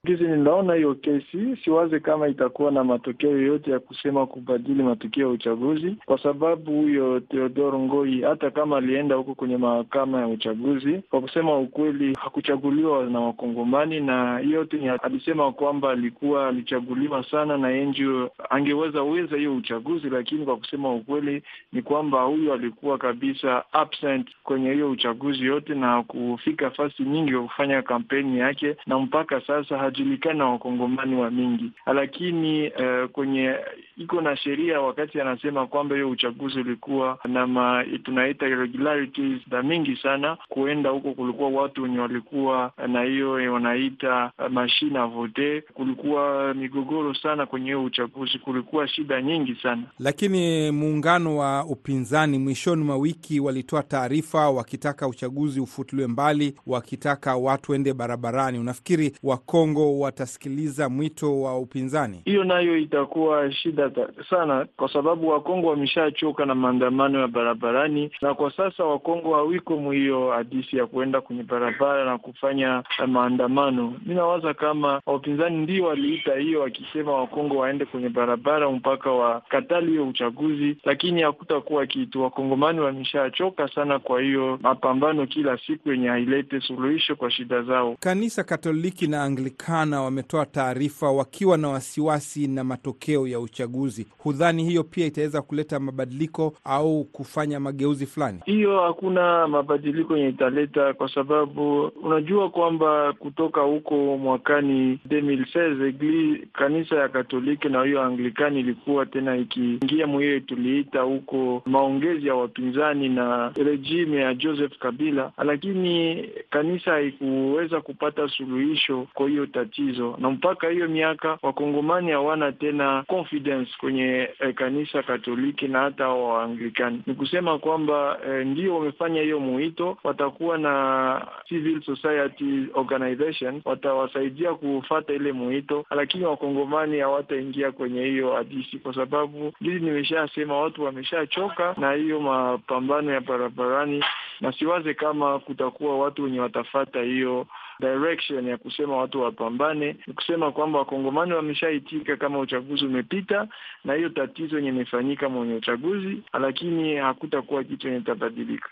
Gizi 0.08 0.24
ninaona 0.24 0.74
hiyo 0.74 0.96
kesi, 0.96 1.56
siwaze 1.64 2.00
kama 2.00 2.28
itakuwa 2.28 2.72
na 2.72 2.84
matokeo 2.84 3.32
yoyote 3.32 3.72
ya 3.72 3.80
kusema 3.80 4.26
kubadili 4.28 4.84
matokeo 4.84 5.28
ya 5.28 5.34
uchaguzi, 5.34 5.96
kwa 6.06 6.18
sababu 6.24 6.72
huyo 6.82 7.20
Theodore 7.20 7.78
Ngoi 7.80 8.22
hata 8.22 8.52
kama 8.52 8.78
alienda 8.78 9.16
huko 9.16 9.36
kwenye 9.36 9.58
mahakama 9.58 10.20
ya 10.20 10.28
uchaguzi, 10.28 11.02
kwa 11.10 11.22
kusema 11.22 11.58
ukweli, 11.60 12.14
hakuchaguliwa 12.20 13.06
na 13.06 13.20
Wakongomani, 13.20 14.00
na 14.00 14.40
yote 14.40 14.92
alisema 14.92 15.52
kwamba 15.52 15.90
alikuwa 15.92 16.48
alichaguliwa 16.48 17.24
sana 17.24 17.58
na 17.58 17.70
NGO, 17.86 18.30
angeweza 18.50 19.04
weza 19.04 19.38
hiyo 19.38 19.56
uchaguzi, 19.56 20.10
lakini 20.10 20.46
kwa 20.46 20.58
kusema 20.58 20.94
ukweli 20.94 21.44
ni 21.74 21.82
kwamba 21.82 22.24
huyu 22.24 22.54
alikuwa 22.54 22.98
kabisa 22.98 23.64
absent 23.74 24.28
kwenye 24.44 24.74
hiyo 24.74 24.92
uchaguzi 24.92 25.46
yote 25.46 25.76
na 25.76 26.04
kufika 26.04 26.72
fasi 26.72 27.04
nyingi 27.04 27.32
kwa 27.32 27.44
kufanya 27.44 27.82
kampeni 27.82 28.40
yake, 28.40 28.76
na 28.88 29.00
mpaka 29.00 29.42
sasa 29.42 29.91
hajulikani 29.92 30.40
na 30.40 30.46
wakongomani 30.46 31.16
wa 31.16 31.32
mingi, 31.32 31.72
lakini 31.86 32.68
uh, 32.70 33.10
kwenye 33.12 33.56
iko 33.98 34.22
na 34.22 34.38
sheria 34.38 34.82
wakati 34.82 35.22
anasema 35.22 35.68
kwamba 35.68 35.96
hiyo 35.96 36.10
uchaguzi 36.10 36.60
ulikuwa 36.60 37.20
na 37.26 37.48
ma, 37.48 37.86
tunaita 38.04 38.48
irregularities 38.48 39.42
za 39.52 39.64
mingi 39.64 39.96
sana. 40.04 40.38
Kuenda 40.50 40.90
huko 40.90 41.14
kulikuwa 41.14 41.50
watu 41.50 41.84
wenye 41.84 42.00
walikuwa 42.00 42.72
na 42.88 43.04
hiyo 43.04 43.32
wanaita 43.54 44.32
mashine 44.50 45.00
a 45.00 45.06
vote, 45.08 45.62
kulikuwa 45.74 46.54
migogoro 46.54 47.14
sana 47.14 47.46
kwenye 47.46 47.66
hiyo 47.66 47.84
uchaguzi, 47.84 48.40
kulikuwa 48.40 48.88
shida 48.88 49.22
nyingi 49.22 49.56
sana. 49.64 49.84
Lakini 50.00 50.72
muungano 50.72 51.38
wa 51.38 51.66
upinzani 51.66 52.38
mwishoni 52.40 52.84
mwa 52.84 52.98
wiki 52.98 53.40
walitoa 53.40 53.84
taarifa 53.84 54.50
wakitaka 54.50 55.08
uchaguzi 55.08 55.60
ufutuliwe 55.60 56.08
mbali, 56.08 56.56
wakitaka 56.68 57.36
watu 57.36 57.72
waende 57.72 57.94
barabarani. 57.94 58.60
Unafikiri 58.60 59.12
Wakongo 59.24 59.81
watasikiliza 59.90 60.90
mwito 60.90 61.42
wa 61.42 61.60
upinzani? 61.60 62.22
Hiyo 62.26 62.44
nayo 62.44 62.78
itakuwa 62.78 63.52
shida 63.52 63.92
sana, 64.30 64.68
kwa 64.78 64.94
sababu 64.94 65.28
Wakongo 65.28 65.68
wameshachoka 65.68 66.46
na 66.46 66.56
maandamano 66.56 67.20
ya 67.20 67.28
barabarani, 67.28 68.12
na 68.22 68.34
kwa 68.34 68.52
sasa 68.58 68.84
Wakongo 68.84 69.36
hawiko 69.36 69.78
mwiyo 69.78 70.32
hadisi 70.32 70.78
ya 70.78 70.86
kuenda 70.86 71.22
kwenye 71.22 71.44
barabara 71.44 72.06
na 72.06 72.18
kufanya 72.18 72.84
maandamano. 73.08 73.94
Mi 74.06 74.16
nawaza 74.16 74.54
kama 74.54 75.02
wapinzani 75.06 75.58
ndio 75.58 75.86
waliita 75.86 76.36
hiyo 76.36 76.62
wakisema 76.62 77.12
Wakongo 77.12 77.58
waende 77.58 77.86
kwenye 77.86 78.10
barabara 78.10 78.72
mpaka 78.72 79.12
wakatali 79.12 79.88
hiyo 79.92 80.08
uchaguzi, 80.08 80.78
lakini 80.84 81.22
hakutakuwa 81.22 81.86
kitu. 81.88 82.22
Wakongomani 82.24 82.80
wameshachoka 82.80 83.68
sana, 83.76 84.00
kwa 84.00 84.22
hiyo 84.22 84.60
mapambano 84.62 85.28
kila 85.28 85.58
siku 85.68 85.92
yenye 85.92 86.08
hailete 86.08 86.60
suluhisho 86.62 87.16
kwa 87.16 87.32
shida 87.32 87.62
zao. 87.62 87.96
Kanisa 88.00 88.44
Katoliki 88.44 89.08
na 89.08 89.24
Anglikana 89.24 89.71
wametoa 89.80 90.46
taarifa 90.46 91.12
wakiwa 91.12 91.58
na 91.58 91.70
wasiwasi 91.70 92.48
na 92.48 92.64
matokeo 92.64 93.28
ya 93.28 93.40
uchaguzi. 93.40 94.08
Hudhani 94.18 94.64
hiyo 94.64 94.84
pia 94.84 95.06
itaweza 95.06 95.42
kuleta 95.42 95.80
mabadiliko 95.80 96.54
au 96.64 97.04
kufanya 97.04 97.60
mageuzi 97.60 98.06
fulani? 98.06 98.40
Hiyo 98.46 98.82
hakuna 98.82 99.48
mabadiliko 99.48 100.18
yenye 100.18 100.30
italeta, 100.30 100.94
kwa 100.94 101.14
sababu 101.14 101.84
unajua 102.04 102.50
kwamba 102.50 103.14
kutoka 103.14 103.62
huko 103.62 103.96
mwakani 104.18 105.00
2016 105.10 106.46
kanisa 106.54 106.96
ya 106.96 107.10
Katoliki 107.10 107.70
na 107.70 107.84
hiyo 107.84 108.02
Anglikani 108.02 108.60
ilikuwa 108.60 109.06
tena 109.06 109.38
ikiingia 109.38 110.08
mwiyo 110.08 110.40
tuliita 110.40 111.02
huko 111.02 111.62
maongezi 111.66 112.28
ya 112.28 112.36
wapinzani 112.36 113.10
na 113.10 113.50
rejime 113.56 114.18
ya 114.18 114.34
Joseph 114.34 114.78
Kabila, 114.80 115.32
lakini 115.38 116.24
kanisa 116.50 116.92
haikuweza 116.92 117.82
kupata 117.82 118.28
suluhisho 118.28 119.08
kwa 119.14 119.30
hiyo 119.30 119.46
tatizo, 119.66 120.16
na 120.20 120.30
mpaka 120.32 120.70
hiyo 120.70 120.88
miaka 120.88 121.38
wakongomani 121.42 122.12
hawana 122.12 122.52
tena 122.52 123.04
confidence 123.08 123.72
kwenye 123.80 124.30
eh, 124.40 124.54
kanisa 124.56 125.04
Katoliki 125.04 125.68
na 125.68 125.80
hata 125.80 126.08
Waanglikani. 126.10 127.02
Ni 127.08 127.14
kusema 127.14 127.60
kwamba 127.60 128.20
eh, 128.28 128.46
ndio 128.48 128.76
wamefanya 128.76 129.22
hiyo 129.22 129.40
mwito, 129.40 129.98
watakuwa 130.04 130.58
na 130.58 131.28
civil 131.48 131.82
society 131.84 132.66
organization 132.74 133.62
watawasaidia 133.66 134.54
kufata 134.54 135.14
ile 135.14 135.32
mwito, 135.32 135.86
lakini 135.92 136.26
wakongomani 136.26 137.00
hawataingia 137.00 137.72
kwenye 137.72 138.06
hiyo 138.06 138.34
hadisi, 138.34 138.78
kwa 138.80 138.94
sababu 138.96 139.54
hili 139.60 139.80
nimeshasema, 139.80 140.58
watu 140.62 140.84
wameshachoka 140.84 141.76
na 141.78 141.92
hiyo 141.94 142.20
mapambano 142.20 143.12
ya 143.14 143.22
barabarani, 143.22 144.04
na 144.42 144.52
siwaze 144.52 144.94
kama 144.94 145.40
kutakuwa 145.40 146.00
watu 146.00 146.24
wenye 146.24 146.40
watafata 146.40 147.02
hiyo 147.02 147.48
direction 147.82 148.48
ya 148.48 148.58
kusema 148.58 148.98
watu 148.98 149.22
wapambane. 149.22 149.96
Ni 150.08 150.14
kusema 150.14 150.52
kwamba 150.52 150.80
wakongomani 150.80 151.34
wameshaitika 151.34 152.18
kama 152.18 152.40
uchaguzi 152.40 152.86
umepita, 152.86 153.48
na 153.86 153.94
hiyo 153.94 154.10
tatizo 154.10 154.56
yenye 154.56 154.70
imefanyika 154.70 155.30
mwenye 155.30 155.54
uchaguzi, 155.54 156.24
lakini 156.40 156.96
hakutakuwa 156.96 157.64
kitu 157.64 157.88
yenye 157.88 158.00
itabadilika. 158.00 158.70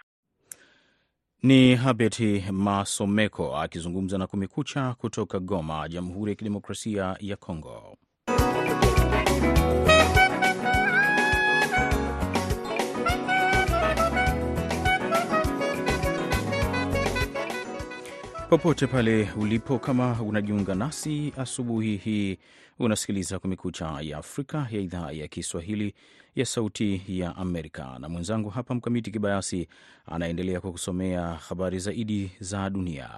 Ni 1.44 1.76
Habert 1.76 2.20
Masomeko 2.52 3.58
akizungumza 3.58 4.18
na 4.18 4.28
Kumekucha 4.28 4.94
kutoka 4.94 5.40
Goma, 5.40 5.90
Jamhuri 5.90 6.32
ya 6.32 6.36
Kidemokrasia 6.36 7.16
ya 7.20 7.36
Kongo. 7.38 7.98
Popote 18.50 18.88
pale 18.88 19.30
ulipo, 19.38 19.80
kama 19.80 20.22
unajiunga 20.22 20.76
nasi 20.76 21.34
asubuhi 21.38 21.98
hii, 21.98 22.38
unasikiliza 22.80 23.40
Kumekucha 23.40 23.98
ya 24.02 24.18
Afrika 24.18 24.68
ya 24.72 24.80
idhaa 24.80 25.12
ya 25.12 25.28
Kiswahili 25.28 25.94
ya 26.36 26.46
Sauti 26.46 27.02
ya 27.08 27.36
Amerika, 27.36 28.00
na 28.00 28.10
mwenzangu 28.10 28.50
hapa 28.50 28.76
Mkamiti 28.76 29.12
Kibayasi 29.12 29.68
anaendelea 30.06 30.62
kwa 30.62 30.72
kusomea 30.72 31.22
habari 31.22 31.80
zaidi 31.80 32.32
za 32.40 32.70
dunia. 32.70 33.10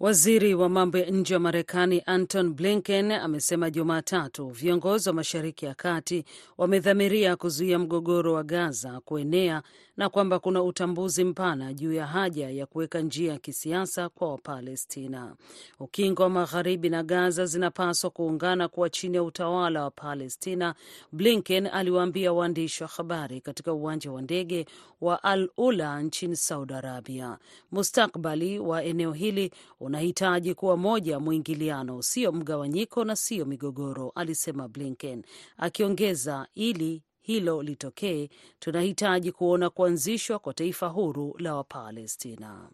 Waziri 0.00 0.54
wa 0.54 0.68
mambo 0.68 0.98
ya 0.98 1.10
nje 1.10 1.34
wa 1.34 1.40
Marekani 1.40 2.02
Anton 2.06 2.54
Blinken 2.54 3.12
amesema 3.12 3.70
Jumatatu 3.70 4.48
viongozi 4.48 5.08
wa 5.08 5.14
Mashariki 5.14 5.64
ya 5.64 5.74
Kati 5.74 6.24
wamedhamiria 6.58 7.36
kuzuia 7.36 7.78
mgogoro 7.78 8.32
wa 8.32 8.42
Gaza 8.44 9.00
kuenea 9.00 9.62
na 9.96 10.08
kwamba 10.08 10.38
kuna 10.38 10.62
utambuzi 10.62 11.24
mpana 11.24 11.72
juu 11.72 11.92
ya 11.92 12.06
haja 12.06 12.50
ya 12.50 12.66
kuweka 12.66 13.00
njia 13.00 13.32
ya 13.32 13.38
kisiasa 13.38 14.08
kwa 14.08 14.28
Wapalestina. 14.30 15.34
Ukingo 15.80 16.22
wa 16.22 16.28
Magharibi 16.28 16.88
na 16.90 17.02
Gaza 17.02 17.46
zinapaswa 17.46 18.10
kuungana 18.10 18.68
kuwa 18.68 18.90
chini 18.90 19.16
ya 19.16 19.22
utawala 19.22 19.82
wa 19.82 19.90
Palestina, 19.90 20.74
Blinken 21.12 21.66
aliwaambia 21.66 22.32
waandishi 22.32 22.82
wa 22.82 22.88
habari 22.88 23.40
katika 23.40 23.72
uwanja 23.72 24.12
wa 24.12 24.22
ndege 24.22 24.66
wa 25.00 25.22
Al 25.22 25.48
Ula 25.56 26.02
nchini 26.02 26.36
Saudi 26.36 26.74
Arabia. 26.74 27.38
Mustakbali 27.72 28.58
wa 28.58 28.84
eneo 28.84 29.12
hili 29.12 29.52
unahitaji 29.88 30.54
kuwa 30.54 30.76
moja 30.76 31.20
mwingiliano, 31.20 32.02
sio 32.02 32.32
mgawanyiko 32.32 33.04
na 33.04 33.16
sio 33.16 33.44
migogoro, 33.44 34.12
alisema 34.14 34.68
Blinken, 34.68 35.24
akiongeza 35.56 36.46
ili 36.54 37.02
hilo 37.20 37.62
litokee, 37.62 38.28
tunahitaji 38.58 39.32
kuona 39.32 39.70
kuanzishwa 39.70 40.38
kwa 40.38 40.54
taifa 40.54 40.86
huru 40.86 41.34
la 41.38 41.54
Wapalestina. 41.54 42.70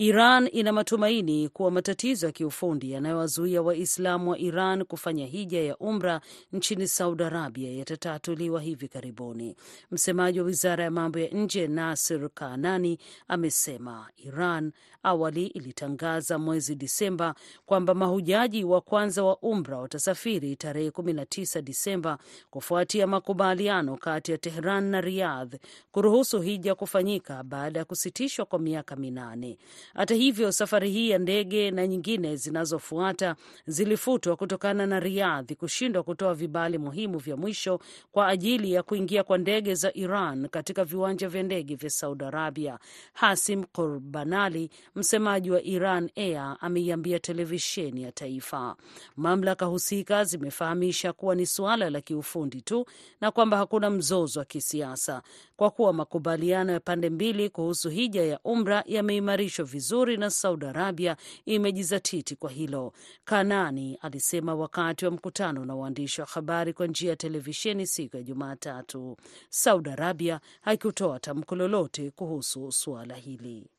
Iran 0.00 0.48
ina 0.52 0.72
matumaini 0.72 1.48
kuwa 1.48 1.70
matatizo 1.70 2.26
ya 2.26 2.32
kiufundi 2.32 2.90
yanayowazuia 2.92 3.62
Waislamu 3.62 4.30
wa 4.30 4.38
Iran 4.38 4.84
kufanya 4.84 5.26
hija 5.26 5.60
ya 5.62 5.76
umra 5.78 6.20
nchini 6.52 6.88
Saudi 6.88 7.22
Arabia 7.24 7.70
yatatatuliwa 7.72 8.60
hivi 8.60 8.88
karibuni. 8.88 9.56
Msemaji 9.90 10.40
wa 10.40 10.46
wizara 10.46 10.84
ya 10.84 10.90
mambo 10.90 11.18
ya 11.18 11.28
nje 11.28 11.66
Nasir 11.68 12.28
Kanani 12.34 12.98
amesema 13.28 14.06
Iran 14.16 14.72
awali 15.02 15.46
ilitangaza 15.46 16.38
mwezi 16.38 16.74
Disemba 16.74 17.34
kwamba 17.66 17.94
mahujaji 17.94 18.64
wa 18.64 18.80
kwanza 18.80 19.24
wa 19.24 19.38
umra 19.38 19.78
watasafiri 19.78 20.56
tarehe 20.56 20.88
19 20.90 21.62
Disemba 21.62 22.18
kufuatia 22.50 23.06
makubaliano 23.06 23.96
kati 23.96 24.32
ya 24.32 24.38
Tehran 24.38 24.84
na 24.84 25.00
Riyadh 25.00 25.54
kuruhusu 25.92 26.40
hija 26.40 26.74
kufanyika 26.74 27.42
baada 27.42 27.78
ya 27.78 27.84
kusitishwa 27.84 28.44
kwa 28.46 28.58
miaka 28.58 28.96
minane. 28.96 29.58
Hata 29.94 30.14
hivyo, 30.14 30.52
safari 30.52 30.90
hii 30.90 31.10
ya 31.10 31.18
ndege 31.18 31.70
na 31.70 31.86
nyingine 31.86 32.36
zinazofuata 32.36 33.36
zilifutwa 33.66 34.36
kutokana 34.36 34.86
na 34.86 35.00
Riyadh 35.00 35.52
kushindwa 35.52 36.02
kutoa 36.02 36.34
vibali 36.34 36.78
muhimu 36.78 37.18
vya 37.18 37.36
mwisho 37.36 37.80
kwa 38.12 38.28
ajili 38.28 38.72
ya 38.72 38.82
kuingia 38.82 39.24
kwa 39.24 39.38
ndege 39.38 39.74
za 39.74 39.92
Iran 39.94 40.48
katika 40.48 40.84
viwanja 40.84 41.28
vya 41.28 41.42
ndege 41.42 41.74
vya 41.74 41.90
Saudi 41.90 42.24
Arabia. 42.24 42.78
Hasim 43.12 43.64
Kurbanali, 43.64 44.70
msemaji 44.94 45.50
wa 45.50 45.62
Iran 45.62 46.10
Air, 46.16 46.56
ameiambia 46.60 47.18
televisheni 47.18 48.02
ya 48.02 48.12
taifa 48.12 48.76
mamlaka 49.16 49.66
husika 49.66 50.24
zimefahamisha 50.24 51.12
kuwa 51.12 51.34
ni 51.34 51.46
suala 51.46 51.90
la 51.90 52.00
kiufundi 52.00 52.62
tu 52.62 52.86
na 53.20 53.30
kwamba 53.30 53.56
hakuna 53.56 53.90
mzozo 53.90 54.40
wa 54.40 54.44
kisiasa 54.46 55.22
kwa 55.56 55.70
kuwa 55.70 55.92
makubaliano 55.92 56.72
ya 56.72 56.80
pande 56.80 57.10
mbili 57.10 57.48
kuhusu 57.50 57.90
hija 57.90 58.22
ya 58.24 58.40
umra 58.44 58.84
yameimarishwa 58.86 59.64
vizuri 59.78 60.16
na 60.16 60.30
Saudi 60.30 60.66
Arabia 60.66 61.16
imejizatiti 61.46 62.36
kwa 62.36 62.50
hilo. 62.50 62.92
Kanani 63.24 63.98
alisema 64.02 64.54
wakati 64.54 65.04
wa 65.04 65.10
mkutano 65.10 65.64
na 65.64 65.74
waandishi 65.74 66.20
wa 66.20 66.26
habari 66.26 66.72
kwa 66.72 66.86
njia 66.86 67.10
ya 67.10 67.16
televisheni 67.16 67.86
siku 67.86 68.16
ya 68.16 68.22
Jumatatu. 68.22 69.16
Saudi 69.50 69.90
Arabia 69.90 70.40
haikutoa 70.60 71.20
tamko 71.20 71.56
lolote 71.56 72.10
kuhusu 72.10 72.72
suala 72.72 73.14
hili. 73.14 73.70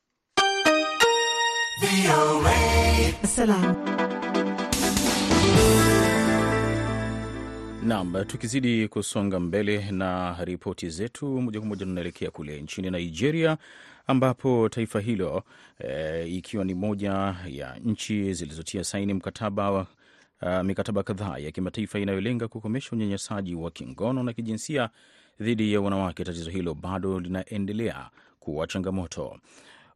Naam, 7.83 8.25
tukizidi 8.27 8.87
kusonga 8.87 9.39
mbele 9.39 9.91
na 9.91 10.37
ripoti 10.45 10.89
zetu, 10.89 11.41
moja 11.41 11.59
kwa 11.59 11.69
moja 11.69 11.85
tunaelekea 11.85 12.31
kule 12.31 12.61
nchini 12.61 12.89
Nigeria 12.91 13.57
ambapo 14.07 14.69
taifa 14.69 14.99
hilo 14.99 15.43
e, 15.79 16.25
ikiwa 16.27 16.65
ni 16.65 16.73
moja 16.73 17.35
ya 17.47 17.75
nchi 17.83 18.33
zilizotia 18.33 18.83
saini 18.83 19.13
mkataba 19.13 19.71
uh, 20.41 20.61
mikataba 20.63 21.03
kadhaa 21.03 21.37
ya 21.37 21.51
kimataifa 21.51 21.99
inayolenga 21.99 22.47
kukomesha 22.47 22.89
unyanyasaji 22.91 23.55
wa 23.55 23.71
kingono 23.71 24.23
na 24.23 24.33
kijinsia 24.33 24.89
dhidi 25.39 25.73
ya 25.73 25.81
wanawake, 25.81 26.23
tatizo 26.23 26.49
hilo 26.51 26.73
bado 26.73 27.19
linaendelea 27.19 28.09
kuwa 28.39 28.67
changamoto. 28.67 29.39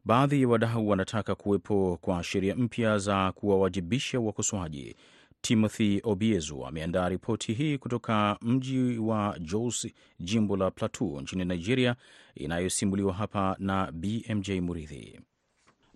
Baadhi 0.04 0.42
ya 0.42 0.48
wadau 0.48 0.88
wanataka 0.88 1.34
kuwepo 1.34 1.98
kwa 2.00 2.22
sheria 2.24 2.54
mpya 2.56 2.98
za 2.98 3.32
kuwawajibisha 3.32 4.20
wakosoaji. 4.20 4.96
Timothy 5.44 6.00
Obiezu 6.04 6.66
ameandaa 6.66 7.08
ripoti 7.08 7.52
hii 7.52 7.78
kutoka 7.78 8.36
mji 8.42 8.98
wa 8.98 9.36
Jos, 9.40 9.88
jimbo 10.20 10.56
la 10.56 10.70
Plateau 10.70 11.20
nchini 11.20 11.44
Nigeria, 11.44 11.96
inayosimuliwa 12.34 13.12
hapa 13.14 13.56
na 13.58 13.92
BMJ 13.92 14.50
Muridhi. 14.50 15.20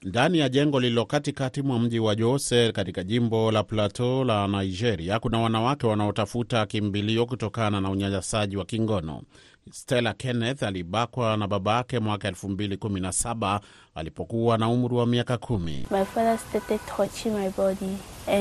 Ndani 0.02 0.38
ya 0.38 0.48
jengo 0.48 0.80
lililo 0.80 1.04
katikati 1.04 1.62
mwa 1.62 1.78
mji 1.78 1.98
wa 1.98 2.14
Jose 2.14 2.72
katika 2.72 3.04
jimbo 3.04 3.52
la 3.52 3.62
Plateau 3.62 4.24
la 4.24 4.48
Nigeria, 4.48 5.18
kuna 5.18 5.38
wanawake 5.38 5.86
wanaotafuta 5.86 6.66
kimbilio 6.66 7.26
kutokana 7.26 7.80
na 7.80 7.90
unyanyasaji 7.90 8.56
wa 8.56 8.64
kingono. 8.64 9.22
Stella 9.72 10.12
Kenneth 10.14 10.62
alibakwa 10.62 11.36
na 11.36 11.46
baba 11.48 11.76
yake 11.76 11.98
mwaka 11.98 12.30
2017 12.30 13.60
alipokuwa 13.94 14.58
na 14.58 14.68
umri 14.68 14.94
wa 14.94 15.06
miaka 15.06 15.38
kumi. 15.38 15.86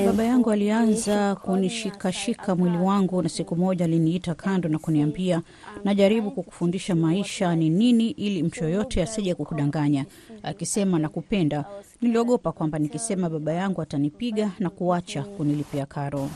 Baba 0.06 0.24
yangu 0.24 0.50
alianza 0.50 1.34
kunishikashika 1.34 2.56
mwili 2.56 2.76
wangu, 2.76 3.22
na 3.22 3.28
siku 3.28 3.56
moja 3.56 3.84
aliniita 3.84 4.34
kando 4.34 4.68
na 4.68 4.78
kuniambia, 4.78 5.42
najaribu 5.84 6.30
kukufundisha 6.30 6.94
maisha 6.94 7.56
ni 7.56 7.70
nini, 7.70 8.10
ili 8.10 8.42
mtu 8.42 8.64
yoyote 8.64 9.02
asije 9.02 9.34
kukudanganya, 9.34 10.04
akisema 10.42 10.98
nakupenda. 10.98 11.64
Niliogopa 12.02 12.52
kwamba 12.52 12.78
nikisema 12.78 13.30
baba 13.30 13.52
yangu 13.52 13.82
atanipiga 13.82 14.50
na 14.58 14.70
kuacha 14.70 15.22
kunilipia 15.22 15.86
karo. 15.86 16.28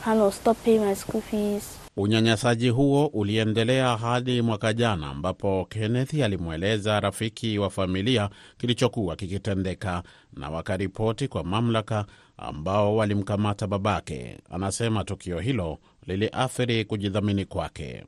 Unyanyasaji 1.97 2.69
huo 2.69 3.05
uliendelea 3.07 3.97
hadi 3.97 4.41
mwaka 4.41 4.73
jana, 4.73 5.07
ambapo 5.07 5.65
Kenneth 5.69 6.13
alimweleza 6.13 6.99
rafiki 6.99 7.59
wa 7.59 7.69
familia 7.69 8.29
kilichokuwa 8.57 9.15
kikitendeka 9.15 10.03
na 10.33 10.49
wakaripoti 10.49 11.27
kwa 11.27 11.43
mamlaka 11.43 12.05
ambao 12.37 12.95
walimkamata 12.95 13.67
babake. 13.67 14.37
Anasema 14.49 15.03
tukio 15.03 15.39
hilo 15.39 15.77
liliathiri 16.07 16.85
kujidhamini 16.85 17.45
kwake. 17.45 18.03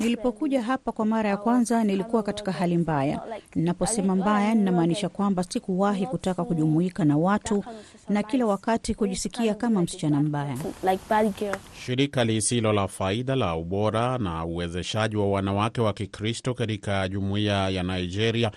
Nilipokuja 0.00 0.62
hapa 0.62 0.92
kwa 0.92 1.04
mara 1.06 1.28
ya 1.28 1.36
kwanza 1.36 1.84
nilikuwa 1.84 2.22
katika 2.22 2.52
hali 2.52 2.76
mbaya. 2.78 3.20
Ninaposema 3.54 4.16
mbaya, 4.16 4.54
ninamaanisha 4.54 5.08
kwamba 5.08 5.42
sikuwahi 5.44 6.06
kutaka 6.06 6.44
kujumuika 6.44 7.04
na 7.04 7.16
watu 7.16 7.64
na 8.08 8.22
kila 8.22 8.46
wakati 8.46 8.94
kujisikia 8.94 9.54
kama 9.54 9.82
msichana 9.82 10.20
mbaya. 10.22 10.56
Shirika 11.86 12.24
lisilo 12.24 12.72
la 12.72 12.88
faida 12.88 13.36
la 13.36 13.56
ubora 13.56 14.18
na 14.18 14.44
uwezeshaji 14.44 15.16
wa 15.16 15.30
wanawake 15.30 15.80
wa 15.80 15.92
Kikristo 15.92 16.54
katika 16.54 17.08
jumuiya 17.08 17.68
ya 17.68 17.82
Nigeria 17.82 18.50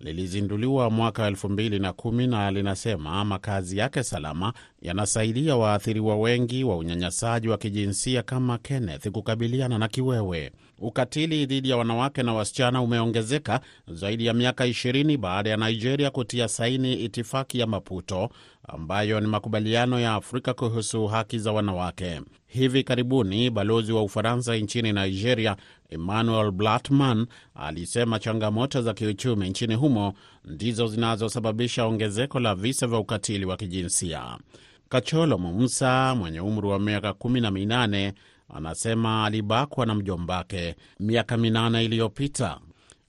lilizinduliwa 0.00 0.90
mwaka 0.90 1.30
2010 1.30 2.26
na 2.28 2.50
linasema 2.50 3.24
makazi 3.24 3.78
yake 3.78 4.02
salama 4.02 4.52
yanasaidia 4.82 5.56
waathiriwa 5.56 6.16
wengi 6.16 6.64
wa 6.64 6.76
unyanyasaji 6.76 7.48
wa 7.48 7.58
kijinsia 7.58 8.22
kama 8.22 8.58
Kenneth 8.58 9.08
kukabiliana 9.08 9.78
na 9.78 9.88
kiwewe. 9.88 10.52
Ukatili 10.78 11.46
dhidi 11.46 11.70
ya 11.70 11.76
wanawake 11.76 12.22
na 12.22 12.34
wasichana 12.34 12.82
umeongezeka 12.82 13.60
zaidi 13.88 14.26
ya 14.26 14.34
miaka 14.34 14.66
20 14.66 15.16
baada 15.16 15.50
ya 15.50 15.56
Nigeria 15.56 16.10
kutia 16.10 16.48
saini 16.48 16.94
itifaki 16.94 17.58
ya 17.58 17.66
Maputo 17.66 18.30
ambayo 18.68 19.20
ni 19.20 19.26
makubaliano 19.26 20.00
ya 20.00 20.14
Afrika 20.14 20.54
kuhusu 20.54 21.06
haki 21.06 21.38
za 21.38 21.52
wanawake. 21.52 22.20
Hivi 22.46 22.82
karibuni 22.84 23.50
balozi 23.50 23.92
wa 23.92 24.02
Ufaransa 24.02 24.56
nchini 24.56 24.92
Nigeria, 24.92 25.56
Emmanuel 25.90 26.50
Blatman, 26.50 27.26
alisema 27.54 28.18
changamoto 28.18 28.82
za 28.82 28.94
kiuchumi 28.94 29.48
nchini 29.50 29.74
humo 29.74 30.12
ndizo 30.44 30.86
zinazosababisha 30.86 31.84
ongezeko 31.86 32.40
la 32.40 32.54
visa 32.54 32.86
vya 32.86 32.98
ukatili 32.98 33.44
wa 33.44 33.56
kijinsia. 33.56 34.38
Kacholo 34.88 35.38
Mumsa 35.38 36.14
mwenye 36.14 36.40
umri 36.40 36.66
wa 36.68 36.78
miaka 36.78 37.12
kumi 37.12 37.40
na 37.40 37.50
minane 37.50 38.12
anasema 38.54 39.24
alibakwa 39.24 39.86
na 39.86 39.94
mjombake 39.94 40.74
miaka 41.00 41.36
minane 41.36 41.84
iliyopita. 41.84 42.58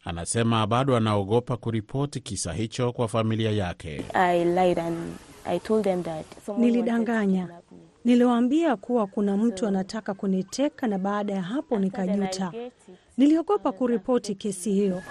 Anasema 0.04 0.68
bado 0.68 0.96
anaogopa 0.98 1.58
kuripoti 1.58 2.20
kisa 2.20 2.54
hicho 2.54 2.92
kwa 2.92 3.08
familia 3.08 3.52
yake. 3.52 4.04
Nilidanganya, 6.58 7.48
niliwaambia 8.08 8.76
kuwa 8.76 9.08
kuna 9.08 9.38
mtu 9.38 9.68
anataka 9.68 10.14
kuniteka, 10.14 10.88
na 10.88 10.98
baada 11.00 11.34
ya 11.34 11.42
hapo 11.42 11.80
nikajuta. 11.80 12.52
Niliogopa 13.18 13.72
kuripoti 13.72 14.36
kesi 14.36 14.72
hiyo. 14.74 15.02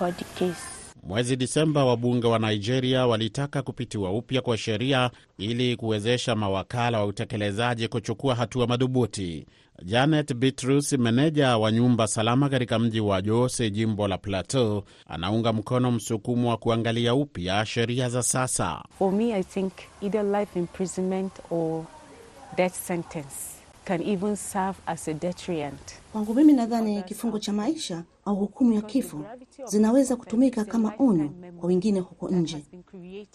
Mwezi 1.03 1.37
Disemba, 1.37 1.85
wabunge 1.85 2.27
wa 2.27 2.39
Nigeria 2.39 3.07
walitaka 3.07 3.63
kupitiwa 3.63 4.13
upya 4.13 4.41
kwa 4.41 4.57
sheria 4.59 5.11
ili 5.39 5.77
kuwezesha 5.77 6.35
mawakala 6.37 6.99
wa 6.99 7.07
utekelezaji 7.07 7.89
kuchukua 7.89 8.35
hatua 8.35 8.67
madhubuti. 8.67 9.47
Janet 9.85 10.35
Bitrus, 10.35 10.93
meneja 10.93 11.59
wa 11.59 11.73
nyumba 11.73 12.07
salama 12.07 12.49
katika 12.49 12.79
mji 12.79 13.01
wa 13.01 13.23
Jose, 13.23 13.71
jimbo 13.71 14.09
la 14.09 14.19
Plateau, 14.19 14.83
anaunga 15.07 15.53
mkono 15.53 15.91
msukumo 15.93 16.51
wa 16.51 16.57
kuangalia 16.57 17.15
upya 17.15 17.67
sheria 17.67 18.09
za 18.09 18.23
sasa. 18.23 18.83
For 18.99 19.13
me, 19.13 19.35
I 19.35 19.43
think 19.43 19.73
either 20.03 20.25
life 20.25 20.59
imprisonment 20.59 21.33
or 21.51 21.85
death 22.57 22.75
sentence 22.75 23.57
can 23.85 24.03
even 24.03 24.37
serve 24.37 24.77
as 24.87 25.09
a 25.09 25.15
deterrent. 25.15 25.95
Kwangu 26.13 26.35
mimi 26.35 26.53
nadhani 26.53 27.03
kifungo 27.03 27.39
cha 27.39 27.53
maisha 27.53 28.05
au 28.25 28.37
hukumu 28.37 28.73
ya 28.73 28.83
kifo 28.83 29.25
zinaweza 29.65 30.17
kutumika 30.17 30.65
kama 30.65 30.93
onyo 30.99 31.29
kwa 31.61 31.69
wengine 31.69 32.01
huko 32.01 32.29
nje. 32.29 32.65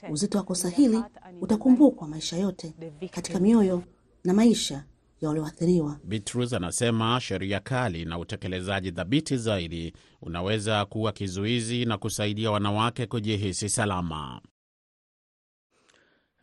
Uzito 0.10 0.38
wa 0.38 0.44
kosa 0.44 0.70
hili 0.70 1.04
utakumbukwa 1.42 2.08
maisha 2.08 2.38
yote 2.38 2.74
katika 3.12 3.40
mioyo 3.40 3.84
na 4.24 4.34
maisha 4.34 4.84
ya 5.22 5.30
walioathiriwa. 5.30 5.98
Bitrus 6.04 6.54
anasema 6.54 7.20
sheria 7.22 7.60
kali 7.60 8.06
na 8.06 8.20
utekelezaji 8.20 8.92
thabiti 8.92 9.38
zaidi 9.38 9.94
unaweza 10.22 10.86
kuwa 10.86 11.12
kizuizi 11.12 11.86
na 11.86 11.98
kusaidia 11.98 12.52
wanawake 12.52 13.06
kujihisi 13.06 13.70
salama. 13.70 14.42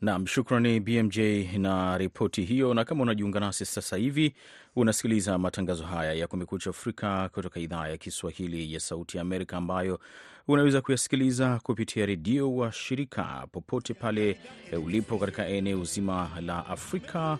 Nam, 0.00 0.26
shukrani 0.26 0.80
BMJ 0.80 1.18
na 1.58 1.98
ripoti 1.98 2.42
hiyo. 2.44 2.74
Na 2.74 2.84
kama 2.84 3.02
unajiunga 3.02 3.40
nasi 3.40 3.64
sasa 3.64 3.96
hivi, 3.96 4.34
unasikiliza 4.76 5.38
matangazo 5.38 5.84
haya 5.84 6.12
ya 6.12 6.26
Kumekucha 6.26 6.70
Afrika 6.70 7.28
kutoka 7.28 7.60
idhaa 7.60 7.88
ya 7.88 7.96
Kiswahili 7.96 8.74
ya 8.74 8.80
Sauti 8.80 9.16
ya 9.16 9.20
Amerika, 9.20 9.56
ambayo 9.56 10.00
unaweza 10.48 10.80
kuyasikiliza 10.80 11.60
kupitia 11.62 12.06
redio 12.06 12.56
wa 12.56 12.72
shirika 12.72 13.46
popote 13.52 13.94
pale 13.94 14.40
ulipo 14.84 15.18
katika 15.18 15.46
eneo 15.48 15.84
zima 15.84 16.30
la 16.40 16.66
Afrika 16.66 17.38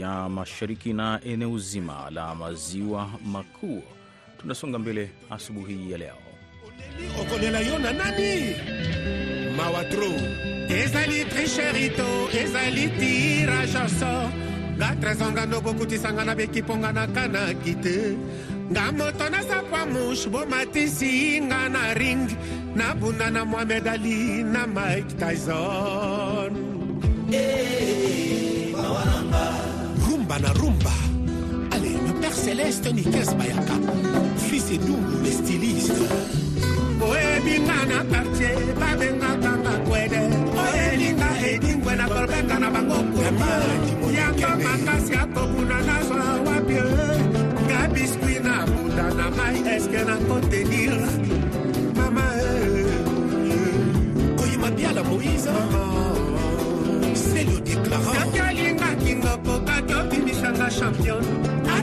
ya 0.00 0.28
Mashariki 0.28 0.92
na 0.92 1.20
eneo 1.24 1.58
zima 1.58 2.10
la 2.10 2.34
Maziwa 2.34 3.10
Makuu. 3.24 3.82
Tunasonga 4.40 4.78
mbele 4.78 5.10
asubuhi 5.30 5.90
ya 5.92 5.98
leo 5.98 6.16
okolela 7.20 7.60
yona 7.60 7.92
nani 7.92 8.54
mawatro 9.56 10.08
ezali 10.68 11.24
tricherito 11.24 12.28
ezali 12.32 12.92
tirage 13.00 13.76
au 13.76 13.88
sort. 13.88 14.32
Nga 14.78 14.94
trésor 15.02 15.30
nga 15.34 15.44
ndo 15.46 15.58
bokutisanga 15.60 16.22
na 16.24 16.34
bekiponga 16.38 16.92
na 16.94 17.06
kanaki 17.10 17.74
te 17.82 18.14
nga 18.70 18.92
moto 18.92 19.26
naza 19.32 19.58
kwa 19.66 19.82
mushe 19.90 20.28
bomatisi 20.30 21.40
nga 21.42 21.68
na 21.68 21.92
ring. 21.98 22.30
Nabunda 22.78 23.26
na 23.30 23.42
mohamed 23.44 23.86
ali 23.88 24.44
na 24.44 24.66
mike 24.70 25.18
tyson. 25.18 26.52
Rumba 30.04 30.36
na 30.38 30.50
rumba. 30.54 30.94
Allez 31.74 31.98
le 32.06 32.12
père 32.20 32.36
céleste 32.36 32.86
nikes 32.94 33.34
bayaka. 33.34 33.76
Fils 34.46 34.70
edungu 34.70 35.16
le 35.24 35.30
styliste. 35.32 36.06
Oyebinga 37.02 37.78
na 37.90 37.98
quartier 38.10 38.58
babengakanga 38.78 39.47
bangokoka 42.82 43.50
yanga 44.16 44.56
makasi 44.56 45.14
atobuna 45.14 45.80
nazwa 45.82 46.18
eh? 46.70 48.40
na 48.42 48.66
bunda 48.66 49.06
na 49.18 49.30
mai 49.30 49.58
eske 49.74 50.00
nakotenir 50.08 50.94
mama 51.96 52.24
eh, 52.34 52.86
eh. 53.50 54.36
koyima 54.38 54.70
biala 54.70 55.02
moïse 55.02 55.48
hein? 55.48 57.14
selo 57.14 57.58
déclarant. 57.60 58.28
Champion. 60.70 61.22
Na 61.64 61.78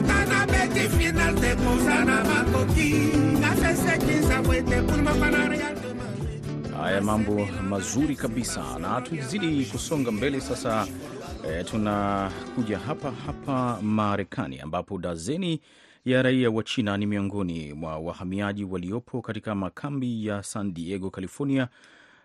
Haya, 6.86 7.00
mambo 7.02 7.46
mazuri 7.68 8.16
kabisa, 8.16 8.78
na 8.78 9.00
tuzidi 9.00 9.64
kusonga 9.64 10.10
mbele 10.10 10.40
sasa. 10.40 10.86
E, 11.48 11.64
tunakuja 11.64 12.78
hapa 12.78 13.10
hapa 13.10 13.82
Marekani 13.82 14.60
ambapo 14.60 14.98
dazeni 14.98 15.60
ya 16.04 16.22
raia 16.22 16.50
wa 16.50 16.62
China 16.62 16.96
ni 16.96 17.06
miongoni 17.06 17.72
mwa 17.72 17.98
wahamiaji 17.98 18.64
waliopo 18.64 19.22
katika 19.22 19.54
makambi 19.54 20.26
ya 20.26 20.42
San 20.42 20.74
Diego, 20.74 21.10
California 21.10 21.68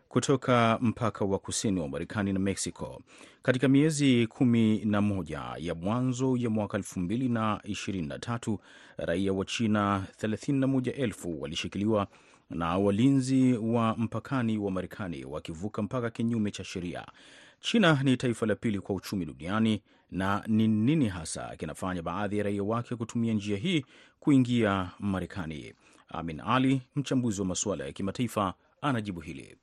kutoka 0.10 0.78
mpaka 0.82 1.26
wa 1.26 1.40
kusini 1.40 1.80
wa 1.80 1.88
Marekani 1.88 2.34
na 2.34 2.40
Mexico. 2.40 3.02
Katika 3.44 3.68
miezi 3.68 4.28
kumi 4.28 4.82
na 4.86 5.02
moja 5.02 5.42
ya 5.58 5.76
mwanzo 5.76 6.38
ya 6.38 6.50
mwaka 6.50 6.78
2023 6.78 8.58
raia 8.98 9.34
wa 9.34 9.46
China 9.46 10.04
31,000 10.22 11.40
walishikiliwa 11.40 12.08
na 12.56 12.78
walinzi 12.78 13.54
wa 13.54 13.96
mpakani 13.98 14.58
wa 14.58 14.72
Marekani 14.72 15.26
wakivuka 15.26 15.82
mpaka 15.82 16.10
kinyume 16.10 16.52
cha 16.52 16.64
sheria. 16.64 17.06
China 17.60 18.00
ni 18.04 18.18
taifa 18.18 18.46
la 18.46 18.56
pili 18.56 18.80
kwa 18.80 18.96
uchumi 18.96 19.26
duniani, 19.26 19.82
na 20.12 20.44
ni 20.48 20.68
nini 20.68 21.08
hasa 21.08 21.56
kinafanya 21.56 22.02
baadhi 22.02 22.38
ya 22.38 22.44
raia 22.44 22.64
wake 22.64 22.96
kutumia 22.96 23.34
njia 23.34 23.58
hii 23.58 23.86
kuingia 24.20 24.92
Marekani? 25.00 25.74
Amin 26.10 26.42
Ali, 26.46 26.82
mchambuzi 26.96 27.42
wa 27.42 27.48
masuala 27.48 27.86
ya 27.86 27.92
kimataifa, 27.92 28.54
anajibu 28.82 29.20
hili. 29.20 29.58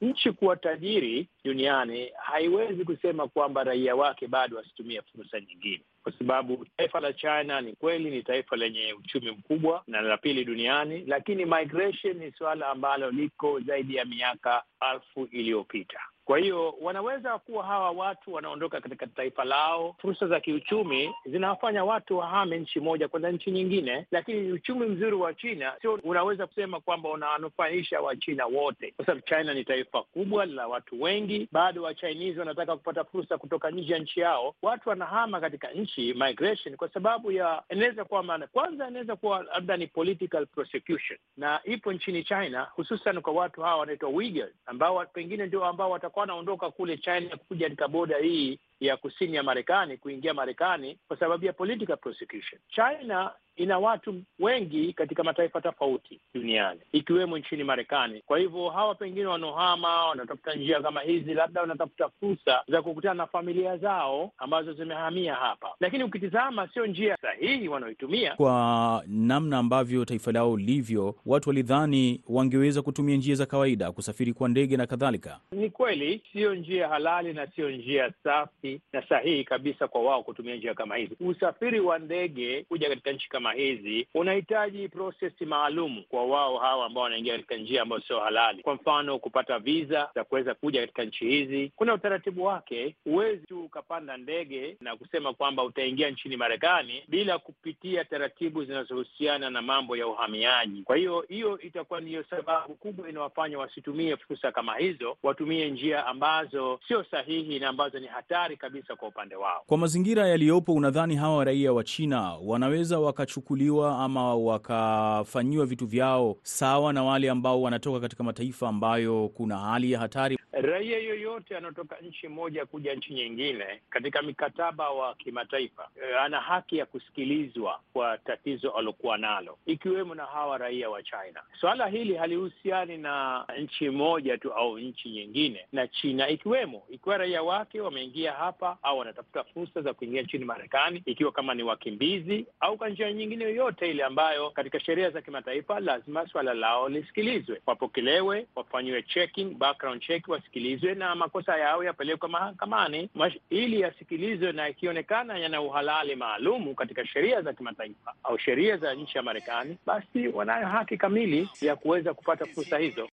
Nchi 0.00 0.32
kuwa 0.32 0.56
tajiri 0.56 1.28
duniani 1.44 2.10
haiwezi 2.22 2.84
kusema 2.84 3.28
kwamba 3.28 3.64
raia 3.64 3.96
wake 3.96 4.26
bado 4.26 4.56
wasitumie 4.56 5.02
fursa 5.02 5.40
nyingine, 5.40 5.82
kwa 6.06 6.12
sababu 6.18 6.66
taifa 6.76 7.00
la 7.00 7.12
China 7.12 7.60
ni 7.60 7.72
kweli 7.72 8.10
ni 8.10 8.22
taifa 8.22 8.56
lenye 8.56 8.92
uchumi 8.92 9.30
mkubwa 9.30 9.82
na 9.86 10.00
la 10.00 10.16
pili 10.16 10.44
duniani, 10.44 11.04
lakini 11.06 11.44
migration 11.44 12.16
ni 12.16 12.32
suala 12.32 12.68
ambalo 12.68 13.10
liko 13.10 13.60
zaidi 13.60 13.94
ya 13.96 14.04
miaka 14.04 14.62
alfu 14.80 15.24
iliyopita. 15.30 16.00
Kwa 16.26 16.38
hiyo 16.38 16.74
wanaweza 16.80 17.38
kuwa 17.38 17.64
hawa 17.64 17.90
watu 17.90 18.32
wanaondoka 18.34 18.80
katika 18.80 19.06
taifa 19.06 19.44
lao, 19.44 19.94
fursa 19.98 20.26
za 20.26 20.40
kiuchumi 20.40 21.14
zinawafanya 21.26 21.84
watu 21.84 22.18
wahame 22.18 22.58
nchi 22.58 22.80
moja 22.80 23.08
kwenda 23.08 23.30
nchi 23.32 23.50
nyingine, 23.50 24.06
lakini 24.10 24.52
uchumi 24.52 24.86
mzuri 24.86 25.16
wa 25.16 25.34
China 25.34 25.72
sio 25.82 25.94
unaweza 26.04 26.46
kusema 26.46 26.80
kwamba 26.80 27.08
unawanufaisha 27.10 28.00
Wachina 28.00 28.46
wote, 28.46 28.92
kwa 28.96 29.06
sababu 29.06 29.26
China 29.26 29.54
ni 29.54 29.64
taifa 29.64 30.02
kubwa 30.02 30.46
la 30.46 30.66
watu 30.68 31.02
wengi. 31.02 31.48
Bado 31.52 31.82
Wachinese 31.82 32.38
wanataka 32.38 32.76
kupata 32.76 33.04
fursa 33.04 33.38
kutoka 33.38 33.70
nje 33.70 33.92
ya 33.92 33.98
nchi 33.98 34.20
yao, 34.20 34.54
watu 34.62 34.88
wanahama 34.88 35.40
katika 35.40 35.70
nchi 35.70 36.14
migration, 36.14 36.76
kwa 36.76 36.88
sababu 36.88 37.32
ya 37.32 37.62
inaweza 37.70 38.04
kuwa 38.04 38.22
maana, 38.22 38.46
kwanza 38.46 38.88
inaweza 38.88 39.16
kuwa 39.16 39.42
labda 39.42 39.76
ni 39.76 39.86
political 39.86 40.46
prosecution, 40.46 41.18
na 41.36 41.60
ipo 41.64 41.92
nchini 41.92 42.24
China, 42.24 42.66
hususan 42.76 43.20
kwa 43.20 43.32
watu 43.32 43.60
hawa 43.62 43.76
wanaitwa 43.76 44.08
Uyghur 44.08 44.48
ambao 44.66 45.06
pengine 45.06 45.46
ndio 45.46 45.64
ambao 45.64 45.90
watakuwa 46.16 46.22
wanaondoka 46.22 46.70
kule 46.70 46.96
China 46.98 47.36
kuja 47.48 47.66
katika 47.66 47.88
boda 47.88 48.18
hii 48.18 48.58
ya 48.80 48.96
kusini 48.96 49.36
ya 49.36 49.42
Marekani 49.42 49.96
kuingia 49.96 50.34
Marekani 50.34 50.98
kwa 51.08 51.16
sababu 51.16 51.44
ya 51.44 51.52
political 51.52 51.96
prosecution. 51.96 52.60
China 52.68 53.32
ina 53.56 53.78
watu 53.78 54.22
wengi 54.38 54.92
katika 54.92 55.24
mataifa 55.24 55.60
tofauti 55.60 56.20
duniani 56.34 56.80
ikiwemo 56.92 57.38
nchini 57.38 57.64
Marekani. 57.64 58.22
Kwa 58.26 58.38
hivyo 58.38 58.68
hawa 58.70 58.94
pengine 58.94 59.26
wanaohama 59.26 60.06
wanatafuta 60.08 60.54
njia 60.54 60.80
kama 60.80 61.00
hizi, 61.00 61.34
labda 61.34 61.60
wanatafuta 61.60 62.08
fursa 62.20 62.62
za 62.68 62.82
kukutana 62.82 63.14
na 63.14 63.26
familia 63.26 63.76
zao 63.76 64.32
ambazo 64.38 64.72
zimehamia 64.72 65.34
hapa, 65.34 65.68
lakini 65.80 66.04
ukitizama 66.04 66.68
sio 66.68 66.86
njia 66.86 67.16
sahihi 67.22 67.68
wanaoitumia. 67.68 68.34
Kwa 68.34 69.02
namna 69.06 69.58
ambavyo 69.58 70.04
taifa 70.04 70.32
lao 70.32 70.56
lilivyo, 70.56 71.14
watu 71.26 71.48
walidhani 71.48 72.20
wangeweza 72.28 72.82
kutumia 72.82 73.16
njia 73.16 73.34
za 73.34 73.46
kawaida, 73.46 73.92
kusafiri 73.92 74.32
kwa 74.32 74.48
ndege 74.48 74.76
na 74.76 74.86
kadhalika. 74.86 75.40
Ni 75.52 75.70
kweli 75.70 76.22
sio 76.32 76.54
njia 76.54 76.88
halali 76.88 77.32
na 77.32 77.46
siyo 77.46 77.70
njia 77.70 78.12
safi 78.24 78.80
na 78.92 79.08
sahihi 79.08 79.44
kabisa 79.44 79.88
kwa 79.88 80.02
wao 80.02 80.22
kutumia 80.22 80.56
njia 80.56 80.74
kama 80.74 80.96
hizi. 80.96 81.16
Usafiri 81.20 81.80
wa 81.80 81.98
ndege 81.98 82.64
kuja 82.68 82.88
katika 82.88 83.12
nchi 83.12 83.28
kama 83.28 83.45
hizi 83.52 84.06
unahitaji 84.14 84.88
prosesi 84.88 85.46
maalum 85.46 86.02
kwa 86.08 86.26
wao 86.26 86.58
hawa 86.58 86.86
ambao 86.86 87.02
wanaingia 87.04 87.32
katika 87.36 87.56
njia 87.56 87.82
ambayo 87.82 88.02
sio 88.02 88.20
halali. 88.20 88.62
Kwa 88.62 88.74
mfano, 88.74 89.18
kupata 89.18 89.58
viza 89.58 90.10
za 90.14 90.24
kuweza 90.24 90.54
kuja 90.54 90.80
katika 90.80 91.04
nchi 91.04 91.24
hizi, 91.24 91.72
kuna 91.76 91.94
utaratibu 91.94 92.44
wake. 92.44 92.96
Huwezi 93.04 93.46
tu 93.46 93.64
ukapanda 93.64 94.16
ndege 94.16 94.76
na 94.80 94.96
kusema 94.96 95.32
kwamba 95.34 95.64
utaingia 95.64 96.10
nchini 96.10 96.36
Marekani 96.36 97.02
bila 97.08 97.38
kupitia 97.38 98.04
taratibu 98.04 98.64
zinazohusiana 98.64 99.50
na 99.50 99.62
mambo 99.62 99.96
ya 99.96 100.06
uhamiaji. 100.06 100.82
Kwa 100.82 100.96
hiyo 100.96 101.24
hiyo 101.28 101.60
itakuwa 101.60 102.00
ndiyo 102.00 102.24
sababu 102.30 102.74
kubwa 102.74 103.08
inawafanya 103.08 103.58
wasitumie 103.58 104.16
fursa 104.16 104.52
kama 104.52 104.76
hizo, 104.76 105.16
watumie 105.22 105.70
njia 105.70 106.06
ambazo 106.06 106.80
sio 106.88 107.04
sahihi 107.04 107.58
na 107.58 107.68
ambazo 107.68 107.98
ni 107.98 108.06
hatari 108.06 108.56
kabisa 108.56 108.96
kwa 108.96 109.08
upande 109.08 109.36
wao. 109.36 109.62
Kwa 109.66 109.78
mazingira 109.78 110.28
yaliyopo, 110.28 110.72
unadhani 110.74 111.16
hawa 111.16 111.44
raia 111.44 111.72
wa 111.72 111.84
China 111.84 112.36
wanaweza 112.44 112.98
wakachukuliwa 113.36 113.98
ama 113.98 114.34
wakafanyiwa 114.34 115.66
vitu 115.66 115.86
vyao 115.86 116.36
sawa 116.42 116.92
na 116.92 117.04
wale 117.04 117.30
ambao 117.30 117.62
wanatoka 117.62 118.00
katika 118.00 118.24
mataifa 118.24 118.68
ambayo 118.68 119.28
kuna 119.28 119.58
hali 119.58 119.92
ya 119.92 119.98
hatari? 119.98 120.38
Raia 120.52 120.98
yoyote 120.98 121.56
anaotoka 121.56 121.96
nchi 121.96 122.28
moja 122.28 122.66
kuja 122.66 122.94
nchi 122.94 123.14
nyingine 123.14 123.64
katika 123.90 124.22
mikataba 124.22 124.90
wa 124.90 125.14
kimataifa 125.14 125.88
e, 125.96 126.14
ana 126.14 126.40
haki 126.40 126.76
ya 126.78 126.86
kusikilizwa 126.86 127.80
kwa 127.92 128.18
tatizo 128.18 128.70
alokuwa 128.70 129.18
nalo, 129.18 129.58
ikiwemo 129.66 130.14
na 130.14 130.24
hawa 130.24 130.58
raia 130.58 130.90
wa 130.90 131.02
China. 131.02 131.42
Swala 131.60 131.86
hili 131.86 132.14
halihusiani 132.14 132.96
na 132.98 133.44
nchi 133.60 133.90
moja 133.90 134.38
tu 134.38 134.52
au 134.52 134.78
nchi 134.78 135.08
nyingine, 135.10 135.66
na 135.72 135.88
China 135.88 136.28
ikiwemo, 136.28 136.82
ikiwa 136.90 137.16
raia 137.18 137.42
wake 137.42 137.80
wameingia 137.80 138.32
hapa 138.32 138.78
au 138.82 138.98
wanatafuta 138.98 139.44
fursa 139.44 139.82
za 139.82 139.94
kuingia 139.94 140.22
nchini 140.22 140.44
Marekani, 140.44 141.02
ikiwa 141.06 141.32
kama 141.32 141.54
ni 141.54 141.62
wakimbizi 141.62 142.46
au 142.60 142.76
kwa 142.76 142.88
njia 142.88 143.12
nyingine 143.12 143.25
yoyote 143.32 143.90
ile 143.90 144.04
ambayo 144.04 144.50
katika 144.50 144.80
sheria 144.80 145.10
za 145.10 145.22
kimataifa 145.22 145.80
lazima 145.80 146.26
swala 146.28 146.54
lao 146.54 146.88
lisikilizwe, 146.88 147.60
wapokelewe, 147.66 148.46
wafanyiwe 148.56 149.02
checking, 149.02 149.54
background 149.54 150.02
check, 150.02 150.28
wasikilizwe 150.28 150.94
na 150.94 151.14
makosa 151.14 151.56
yao 151.56 151.84
yapelekwe 151.84 152.28
mahakamani. 152.28 153.10
Ili 153.50 153.80
yasikilizwe, 153.80 154.52
na 154.52 154.68
ikionekana 154.68 155.38
yana 155.38 155.60
uhalali 155.60 156.16
maalumu 156.16 156.74
katika 156.74 157.06
sheria 157.06 157.42
za 157.42 157.52
kimataifa 157.52 158.14
au 158.24 158.38
sheria 158.38 158.76
za 158.76 158.94
nchi 158.94 159.18
ya 159.18 159.22
Marekani, 159.22 159.78
basi 159.86 160.28
wanayo 160.28 160.66
haki 160.66 160.96
kamili 160.96 161.48
ya 161.60 161.76
kuweza 161.76 162.14
kupata 162.14 162.46
fursa 162.46 162.78
hizo. 162.78 163.08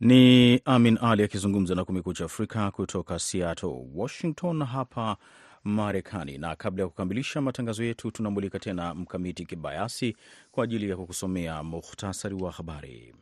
Ni 0.00 0.60
Amin 0.64 0.98
Ali 1.02 1.22
akizungumza 1.22 1.74
na 1.74 1.84
Kumekucha 1.84 2.24
Afrika 2.24 2.70
kutoka 2.70 3.18
Seattle, 3.18 3.84
Washington. 3.94 4.62
Hapa 4.62 5.16
Marekani. 5.66 6.38
Na 6.38 6.56
kabla 6.56 6.82
ya 6.82 6.88
kukamilisha 6.88 7.40
matangazo 7.40 7.84
yetu, 7.84 8.10
tunamulika 8.10 8.58
tena 8.58 8.94
Mkamiti 8.94 9.46
Kibayasi 9.46 10.16
kwa 10.52 10.64
ajili 10.64 10.90
ya 10.90 10.96
kukusomea 10.96 11.62
muhtasari 11.62 12.34
wa 12.34 12.52
habari. 12.52 13.14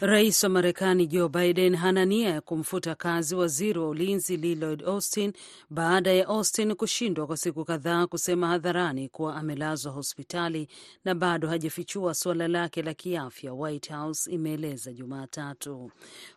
Rais 0.00 0.42
wa 0.44 0.48
Marekani 0.50 1.06
Joe 1.06 1.28
Biden 1.28 1.76
hana 1.76 2.04
nia 2.04 2.28
ya 2.30 2.40
kumfuta 2.40 2.94
kazi 2.94 3.34
waziri 3.34 3.78
wa 3.78 3.88
ulinzi 3.88 4.36
Lloyd 4.36 4.82
Austin 4.82 5.32
baada 5.70 6.12
ya 6.12 6.28
Austin 6.28 6.74
kushindwa 6.74 7.26
kwa 7.26 7.36
siku 7.36 7.64
kadhaa 7.64 8.06
kusema 8.06 8.46
hadharani 8.48 9.08
kuwa 9.08 9.36
amelazwa 9.36 9.92
hospitali 9.92 10.68
na 11.04 11.14
bado 11.14 11.48
hajafichua 11.48 12.14
suala 12.14 12.48
lake 12.48 12.82
la 12.82 12.94
kiafya, 12.94 13.52
White 13.54 13.90
House 13.92 14.30
imeeleza 14.30 14.92
Jumatatu. 14.92 15.90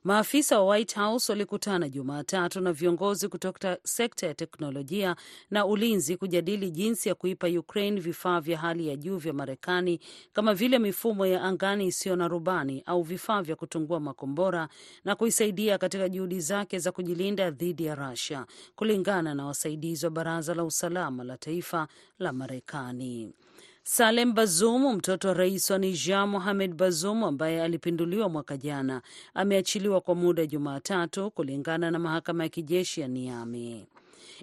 Maafisa 0.04 0.60
wa 0.60 0.66
White 0.70 0.96
House 0.96 1.32
walikutana 1.32 1.90
Jumatatu 1.90 2.62
na 2.62 2.74
viongozi 2.74 3.28
kutoka 3.28 3.78
sekta 3.84 4.28
ya 4.28 4.34
teknolojia 4.34 5.16
na 5.52 5.66
ulinzi 5.66 6.18
kujadili 6.18 6.72
jinsi 6.72 7.10
ya 7.10 7.16
kuipa 7.16 7.48
Ukraine 7.48 8.00
vifaa 8.02 8.40
vya 8.42 8.58
hali 8.58 8.88
ya 8.88 8.96
juu 8.96 9.18
vya 9.18 9.34
Marekani 9.34 10.00
kama 10.34 10.54
vile 10.54 10.80
mifumo 10.80 11.26
ya 11.26 11.42
angani 11.44 11.88
isiyo 11.88 12.16
na 12.16 12.28
rubani 12.28 12.84
au 12.86 13.04
vifaa 13.04 13.42
vya 13.42 13.56
kutungua 13.60 14.00
makombora 14.00 14.70
na 15.06 15.16
kuisaidia 15.16 15.78
katika 15.78 16.10
juhudi 16.10 16.40
zake 16.42 16.80
za 16.80 16.92
kujilinda 16.92 17.52
dhidi 17.52 17.86
ya 17.86 17.96
Russia, 17.96 18.46
kulingana 18.76 19.34
na 19.36 19.46
wasaidizi 19.46 20.06
wa 20.06 20.12
Baraza 20.12 20.56
la 20.56 20.64
Usalama 20.64 21.24
la 21.24 21.38
Taifa 21.38 21.88
la 22.20 22.34
Marekani. 22.34 23.34
Salem 23.84 24.34
Bazoum, 24.34 24.96
mtoto 24.96 25.28
wa 25.28 25.34
rais 25.34 25.70
wa 25.70 25.78
Niger 25.78 26.28
Mohamed 26.28 26.74
Bazoum 26.74 27.24
ambaye 27.24 27.64
alipinduliwa 27.64 28.30
mwaka 28.30 28.58
jana, 28.58 29.02
ameachiliwa 29.34 30.02
kwa 30.02 30.16
muda 30.16 30.46
Jumatatu, 30.46 31.32
kulingana 31.32 31.92
na 31.92 32.00
mahakama 32.00 32.44
ya 32.44 32.50
kijeshi 32.50 33.02
ya 33.02 33.08
Niamey. 33.08 33.86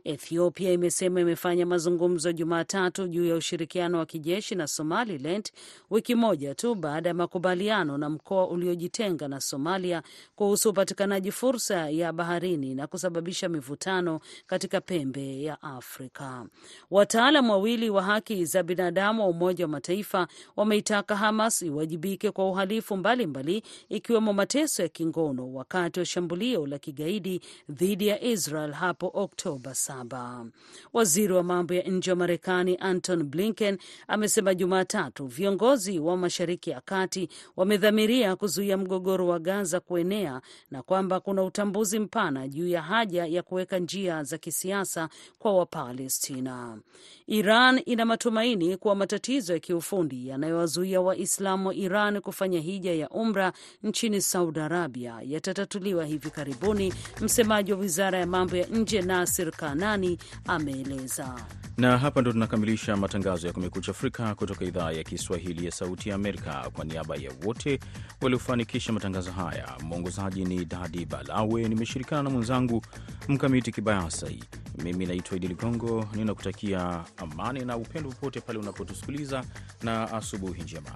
Ethiopia 0.05 0.73
imesema 0.73 1.21
imefanya 1.21 1.67
mazungumzo 1.67 2.33
Jumatatu 2.33 3.09
juu 3.09 3.27
ya 3.27 3.35
ushirikiano 3.37 3.99
wa 3.99 4.07
kijeshi 4.07 4.55
na 4.55 4.67
Somaliland 4.67 5.51
wiki 5.91 6.15
moja 6.15 6.55
tu 6.55 6.75
baada 6.75 7.09
ya 7.09 7.15
makubaliano 7.15 7.99
na 7.99 8.11
mkoa 8.11 8.49
uliojitenga 8.49 9.29
na 9.29 9.41
Somalia 9.41 10.03
kuhusu 10.37 10.71
upatikanaji 10.71 11.33
fursa 11.33 11.91
ya 11.91 12.13
baharini 12.13 12.75
na 12.75 12.87
kusababisha 12.87 13.49
mivutano 13.49 14.21
katika 14.47 14.81
pembe 14.81 15.43
ya 15.43 15.63
Afrika. 15.63 16.47
Wataalam 16.91 17.51
wawili 17.51 17.91
wa 17.91 18.03
haki 18.03 18.45
za 18.45 18.63
binadamu 18.63 19.23
wa 19.23 19.29
Umoja 19.29 19.65
wa 19.65 19.69
Mataifa 19.69 20.29
wameitaka 20.57 21.17
Hamas 21.17 21.63
iwajibike 21.63 22.31
kwa 22.31 22.49
uhalifu 22.51 22.97
mbalimbali 22.97 23.63
ikiwemo 23.89 24.33
mateso 24.33 24.83
ya 24.83 24.89
kingono 24.89 25.53
wakati 25.55 26.01
wa 26.01 26.07
shambulio 26.07 26.67
la 26.67 26.79
kigaidi 26.79 27.41
dhidi 27.69 28.07
ya 28.07 28.23
Israel 28.25 28.73
hapo 28.73 29.11
Oktoba 29.15 29.75
saba. 29.77 30.47
Waziri 30.93 31.33
wa 31.33 31.43
mambo 31.43 31.75
ya 31.75 31.83
nje 31.83 32.11
wa 32.11 32.17
Marekani 32.17 32.77
Anton 32.81 33.23
Blinken 33.23 33.79
amesema 34.09 34.55
Jumatatu 34.55 35.27
viongozi 35.27 35.99
wa 35.99 36.17
Mashariki 36.17 36.71
ya 36.71 36.81
Kati 36.81 37.29
wamedhamiria 37.57 38.37
kuzuia 38.37 38.77
mgogoro 38.77 39.27
wa 39.27 39.39
Gaza 39.39 39.81
kuenea 39.81 40.41
na 40.71 40.83
kwamba 40.83 41.21
kuna 41.21 41.43
utambuzi 41.43 41.99
mpana 41.99 42.49
juu 42.49 42.69
ya 42.69 42.83
haja 42.83 43.27
ya 43.27 43.43
kuweka 43.43 43.79
njia 43.79 44.23
za 44.23 44.39
kisiasa 44.39 45.09
kwa 45.39 45.53
Wapalestina. 45.57 46.79
Iran 47.27 47.83
ina 47.87 48.05
matumaini 48.05 48.77
kuwa 48.77 48.95
matatizo 48.95 49.53
ya 49.53 49.59
kiufundi 49.59 50.29
yanayowazuia 50.29 51.01
Waislamu 51.01 51.69
wa 51.69 51.75
Iran 51.75 52.21
kufanya 52.21 52.61
hija 52.61 52.95
ya 52.95 53.09
umra 53.09 53.53
nchini 53.83 54.21
Saudi 54.23 54.61
Arabia 54.61 55.21
yatatatuliwa 55.25 56.05
hivi 56.05 56.31
karibuni. 56.31 56.95
Msemaji 57.21 57.73
wa 57.73 57.79
wizara 57.79 58.19
ya 58.19 58.27
mambo 58.27 58.57
ya 58.57 58.67
nje 58.67 59.03
Nasir 59.03 59.51
Kanani 59.71 60.19
ameeleza. 60.47 61.35
Na 61.77 61.99
hapa 61.99 62.21
ndo 62.21 62.33
tunakamilisha 62.33 62.97
matangazo 62.97 63.47
ya 63.47 63.53
Kumekucha 63.53 63.91
Afrika 63.91 64.35
kutoka 64.35 64.65
idhaa 64.65 64.93
ya 64.93 65.05
Kiswahili 65.05 65.65
ya 65.65 65.71
Sauti 65.71 66.09
ya 66.09 66.15
Amerika. 66.15 66.71
Kwa 66.73 66.85
niaba 66.85 67.17
ya 67.17 67.31
wote 67.45 67.81
waliofanikisha 68.21 68.93
matangazo 68.93 69.33
haya, 69.33 69.73
mwongozaji 69.83 70.45
ni 70.45 70.65
Dadi 70.65 71.07
Balawe, 71.07 71.69
nimeshirikiana 71.69 72.23
na 72.23 72.31
mwenzangu 72.31 72.83
Mkamiti 73.29 73.73
Kibayasi. 73.73 74.45
Mimi 74.85 75.07
naitwa 75.07 75.37
Idi 75.37 75.49
Ligongo, 75.49 76.09
ninakutakia 76.15 77.05
amani 77.17 77.65
na 77.65 77.77
upendo 77.77 78.09
popote 78.11 78.41
pale 78.41 78.59
unapotusikiliza 78.59 79.45
na 79.83 80.13
asubuhi 80.13 80.63
njema. 80.63 80.91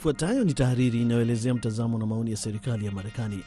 Ifuatayo 0.00 0.44
ni 0.44 0.54
tahariri 0.54 1.02
inayoelezea 1.02 1.54
mtazamo 1.54 1.98
na 1.98 2.06
maoni 2.06 2.30
ya 2.30 2.36
serikali 2.36 2.86
ya 2.86 2.92
Marekani. 2.92 3.40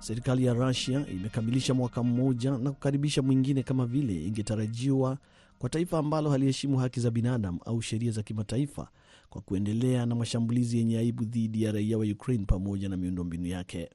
Serikali 0.00 0.44
ya 0.44 0.52
Rusia 0.54 1.06
imekamilisha 1.06 1.74
mwaka 1.74 2.02
mmoja 2.02 2.50
na 2.58 2.72
kukaribisha 2.72 3.22
mwingine 3.22 3.62
kama 3.62 3.86
vile 3.86 4.24
ingetarajiwa 4.24 5.18
kwa 5.58 5.70
taifa 5.70 5.98
ambalo 5.98 6.30
haliheshimu 6.30 6.78
haki 6.78 7.00
za 7.00 7.10
binadamu 7.10 7.60
au 7.64 7.82
sheria 7.82 8.12
za 8.12 8.22
kimataifa 8.22 8.88
kwa 9.28 9.40
kuendelea 9.40 10.06
na 10.06 10.14
mashambulizi 10.14 10.78
yenye 10.78 10.98
aibu 10.98 11.24
dhidi 11.24 11.62
ya 11.62 11.72
raia 11.72 11.98
wa 11.98 12.04
Ukraine 12.04 12.44
pamoja 12.44 12.88
na 12.88 12.96
miundombinu 12.96 13.46
yake. 13.46 13.90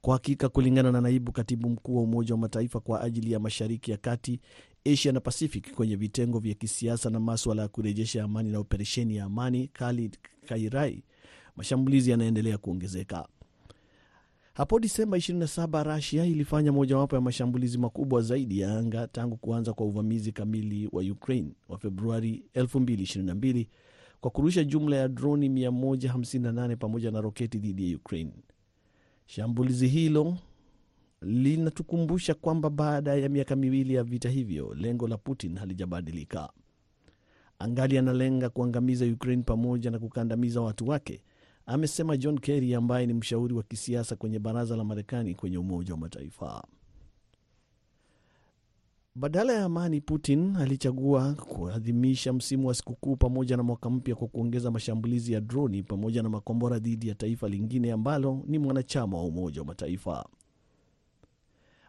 Kwa 0.00 0.14
hakika, 0.14 0.48
kulingana 0.48 0.92
na 0.92 1.00
naibu 1.00 1.32
katibu 1.32 1.68
mkuu 1.70 1.96
wa 1.96 2.02
Umoja 2.02 2.34
wa 2.34 2.40
Mataifa 2.40 2.80
kwa 2.80 3.00
ajili 3.02 3.32
ya 3.32 3.40
Mashariki 3.40 3.90
ya 3.90 3.96
Kati, 3.96 4.40
Asia 4.84 5.12
na 5.12 5.20
Pacific 5.20 5.74
kwenye 5.74 5.96
vitengo 5.96 6.38
vya 6.38 6.54
kisiasa 6.54 7.10
na 7.10 7.20
maswala 7.20 7.62
ya 7.62 7.68
kurejesha 7.68 8.24
amani 8.24 8.50
na 8.52 8.58
operesheni 8.58 9.16
ya 9.16 9.24
amani, 9.24 9.68
Khalid 9.68 10.18
Kairai, 10.46 11.02
mashambulizi 11.56 12.10
yanaendelea 12.10 12.58
kuongezeka. 12.58 13.28
Hapo 14.54 14.80
Disemba 14.80 15.16
27 15.16 15.94
Rusia 15.96 16.24
ilifanya 16.26 16.72
mojawapo 16.72 17.16
ya 17.16 17.22
mashambulizi 17.22 17.78
makubwa 17.78 18.22
zaidi 18.22 18.60
ya 18.60 18.78
anga 18.78 19.06
tangu 19.08 19.36
kuanza 19.36 19.72
kwa 19.72 19.86
uvamizi 19.86 20.32
kamili 20.32 20.88
wa 20.92 21.02
Ukraine 21.02 21.50
wa 21.68 21.78
Februari 21.78 22.42
2022 22.54 23.66
kwa 24.20 24.30
kurusha 24.30 24.64
jumla 24.64 24.96
ya 24.96 25.08
droni 25.08 25.48
158 25.48 26.76
pamoja 26.76 27.10
na 27.10 27.20
roketi 27.20 27.58
dhidi 27.58 27.90
ya 27.90 27.96
Ukraine. 27.96 28.32
Shambulizi 29.26 29.88
hilo 29.88 30.36
linatukumbusha 31.22 32.34
kwamba 32.34 32.70
baada 32.70 33.14
ya 33.14 33.28
miaka 33.28 33.56
miwili 33.56 33.94
ya 33.94 34.04
vita 34.04 34.28
hivyo, 34.30 34.74
lengo 34.74 35.08
la 35.08 35.16
Putin 35.18 35.56
halijabadilika. 35.58 36.52
Angali 37.58 37.98
analenga 37.98 38.50
kuangamiza 38.50 39.04
Ukraine 39.06 39.42
pamoja 39.42 39.90
na 39.90 39.98
kukandamiza 39.98 40.60
watu 40.60 40.88
wake, 40.88 41.22
amesema 41.66 42.16
John 42.16 42.38
Kerry 42.38 42.74
ambaye 42.74 43.06
ni 43.06 43.14
mshauri 43.14 43.54
wa 43.54 43.62
kisiasa 43.62 44.16
kwenye 44.16 44.38
baraza 44.38 44.76
la 44.76 44.84
Marekani 44.84 45.34
kwenye 45.34 45.58
Umoja 45.58 45.92
wa 45.94 45.98
Mataifa. 46.00 46.64
Badala 49.14 49.52
ya 49.52 49.64
amani, 49.64 50.00
Putin 50.00 50.56
alichagua 50.56 51.34
kuadhimisha 51.34 52.32
msimu 52.32 52.68
wa 52.68 52.74
sikukuu 52.74 53.16
pamoja 53.16 53.56
na 53.56 53.62
mwaka 53.62 53.90
mpya 53.90 54.14
kwa 54.14 54.28
kuongeza 54.28 54.70
mashambulizi 54.70 55.32
ya 55.32 55.40
droni 55.40 55.82
pamoja 55.82 56.22
na 56.22 56.28
makombora 56.28 56.78
dhidi 56.78 57.08
ya 57.08 57.14
taifa 57.14 57.48
lingine 57.48 57.92
ambalo 57.92 58.42
ni 58.46 58.58
mwanachama 58.58 59.16
wa 59.18 59.24
Umoja 59.24 59.60
wa 59.60 59.66
Mataifa. 59.66 60.26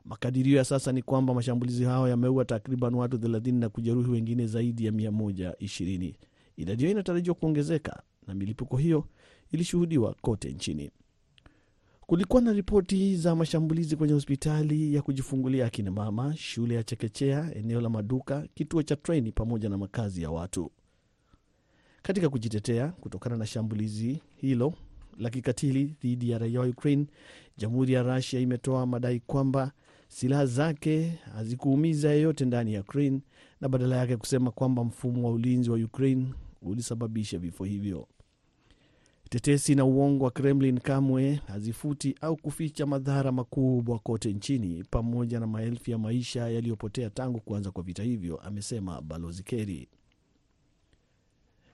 Makadirio 0.05 0.57
ya 0.57 0.63
sasa 0.65 0.91
ni 0.91 1.01
kwamba 1.01 1.33
mashambulizi 1.33 1.83
hayo 1.83 2.07
yameua 2.07 2.45
takriban 2.45 2.95
watu 2.95 3.17
30 3.17 3.53
na 3.59 3.69
kujeruhi 3.69 4.11
wengine 4.11 4.47
zaidi 4.47 4.85
ya 4.85 4.91
120. 4.91 6.13
Idadi 6.57 6.79
hiyo 6.83 6.91
inatarajiwa 6.91 7.35
kuongezeka 7.35 8.03
na 8.27 8.33
milipuko 8.35 8.77
hiyo 8.77 9.07
ilishuhudiwa 9.51 10.15
kote 10.21 10.51
nchini. 10.51 10.91
Kulikuwa 12.01 12.41
na 12.41 12.53
ripoti 12.53 13.15
za 13.15 13.35
mashambulizi 13.35 13.95
kwenye 13.95 14.13
hospitali 14.13 14.93
ya 14.95 15.01
kujifungulia 15.01 15.65
akina 15.65 15.91
mama, 15.91 16.35
shule 16.37 16.75
ya 16.75 16.83
chekechea, 16.83 17.55
eneo 17.55 17.81
la 17.81 17.89
maduka, 17.89 18.47
kituo 18.53 18.83
cha 18.83 18.95
treni 18.95 19.31
pamoja 19.31 19.69
na 19.69 19.77
makazi 19.77 20.21
ya 20.21 20.31
watu. 20.31 20.71
Katika 22.01 22.29
kujitetea 22.29 22.87
kutokana 22.87 23.37
na 23.37 23.45
shambulizi 23.45 24.21
hilo 24.37 24.73
la 25.17 25.29
kikatili 25.29 25.95
dhidi 26.01 26.29
ya 26.29 26.37
raia 26.37 26.59
wa 26.59 26.65
Ukraine, 26.67 27.05
jamhuri 27.57 27.93
ya 27.93 28.03
Rusia 28.03 28.39
imetoa 28.39 28.85
madai 28.85 29.19
kwamba 29.19 29.71
silaha 30.11 30.45
zake 30.45 31.07
hazikuumiza 31.35 32.11
yeyote 32.13 32.45
ndani 32.45 32.73
ya 32.73 32.81
Ukraine 32.81 33.21
na 33.61 33.69
badala 33.69 33.95
yake 33.97 34.17
kusema 34.17 34.51
kwamba 34.51 34.83
mfumo 34.83 35.27
wa 35.27 35.33
ulinzi 35.33 35.69
wa 35.69 35.77
Ukraine 35.77 36.33
ulisababisha 36.61 37.37
vifo 37.37 37.63
hivyo. 37.63 38.07
Tetesi 39.29 39.75
na 39.75 39.85
uongo 39.85 40.23
wa 40.25 40.31
Kremlin 40.31 40.79
kamwe 40.79 41.33
hazifuti 41.47 42.15
au 42.21 42.37
kuficha 42.37 42.85
madhara 42.85 43.31
makubwa 43.31 43.99
kote 43.99 44.33
nchini, 44.33 44.83
pamoja 44.89 45.39
na 45.39 45.47
maelfu 45.47 45.91
ya 45.91 45.97
maisha 45.97 46.49
yaliyopotea 46.49 47.09
tangu 47.09 47.39
kuanza 47.39 47.71
kwa 47.71 47.83
vita 47.83 48.03
hivyo, 48.03 48.37
amesema 48.37 49.01
Balozi 49.01 49.43
Kerry. 49.43 49.87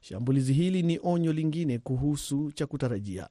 Shambulizi 0.02 0.54
hili 0.54 0.84
ni 0.84 1.00
onyo 1.04 1.34
lingine 1.34 1.80
kuhusu 1.80 2.52
cha 2.52 2.66
kutarajia 2.68 3.30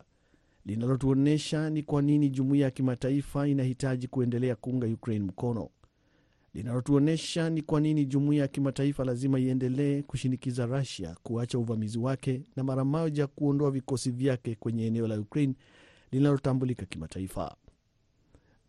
linalotuonyesha 0.67 1.71
ni 1.71 1.83
kwa 1.83 2.03
nini 2.03 2.31
jumuiya 2.31 2.65
ya 2.65 2.71
kimataifa 2.71 3.49
inahitaji 3.49 4.09
kuendelea 4.09 4.57
kuunga 4.57 4.87
Ukraine 4.87 5.25
mkono, 5.25 5.69
linalotuonyesha 6.55 7.51
ni 7.51 7.63
kwa 7.63 7.81
nini 7.81 8.07
jumuiya 8.07 8.43
ya 8.43 8.49
kimataifa 8.49 9.05
lazima 9.05 9.39
iendelee 9.39 10.03
kushinikiza 10.03 10.67
Rusia 10.67 11.17
kuacha 11.23 11.59
uvamizi 11.59 11.99
wake 11.99 12.43
na 12.57 12.65
mara 12.65 12.85
moja 12.85 13.27
kuondoa 13.27 13.71
vikosi 13.71 14.11
vyake 14.11 14.55
kwenye 14.55 14.87
eneo 14.87 15.09
la 15.09 15.21
Ukraine 15.21 15.55
linalotambulika 16.13 16.87
kimataifa. 16.87 17.57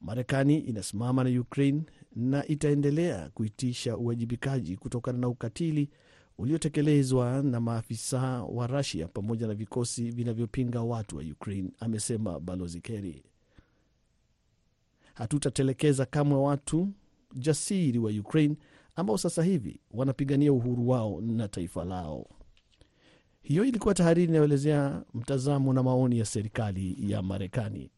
Marekani 0.02 0.60
inasimama 0.60 1.24
na 1.24 1.42
Ukraine 1.42 1.82
na 2.16 2.48
itaendelea 2.48 3.30
kuitisha 3.34 3.98
uwajibikaji 3.98 4.78
kutokana 4.78 5.18
na 5.18 5.28
ukatili 5.28 5.90
uliotekelezwa 6.38 7.42
na 7.44 7.60
maafisa 7.60 8.44
wa 8.44 8.68
Rusia 8.68 9.08
pamoja 9.08 9.48
na 9.48 9.54
vikosi 9.54 10.12
vinavyopinga 10.12 10.82
watu 10.82 11.18
wa 11.18 11.24
Ukraine, 11.24 11.70
amesema 11.80 12.40
Balozi 12.40 12.82
Kerry. 12.82 13.24
Hatutatelekeza 15.14 16.06
kamwe 16.06 16.38
watu 16.38 16.90
jasiri 17.36 18.00
wa 18.00 18.12
Ukraine 18.12 18.56
ambao 18.96 19.18
sasa 19.18 19.44
hivi 19.44 19.80
wanapigania 19.92 20.54
uhuru 20.54 20.90
wao 20.90 21.22
na 21.22 21.48
taifa 21.48 21.86
lao. 21.86 22.26
Hiyo 23.42 23.66
ilikuwa 23.66 23.94
tahariri 23.94 24.28
inayoelezea 24.28 25.04
mtazamo 25.14 25.74
na 25.74 25.84
maoni 25.84 26.20
ya 26.20 26.26
serikali 26.26 27.12
ya 27.12 27.22
Marekani. 27.22 27.90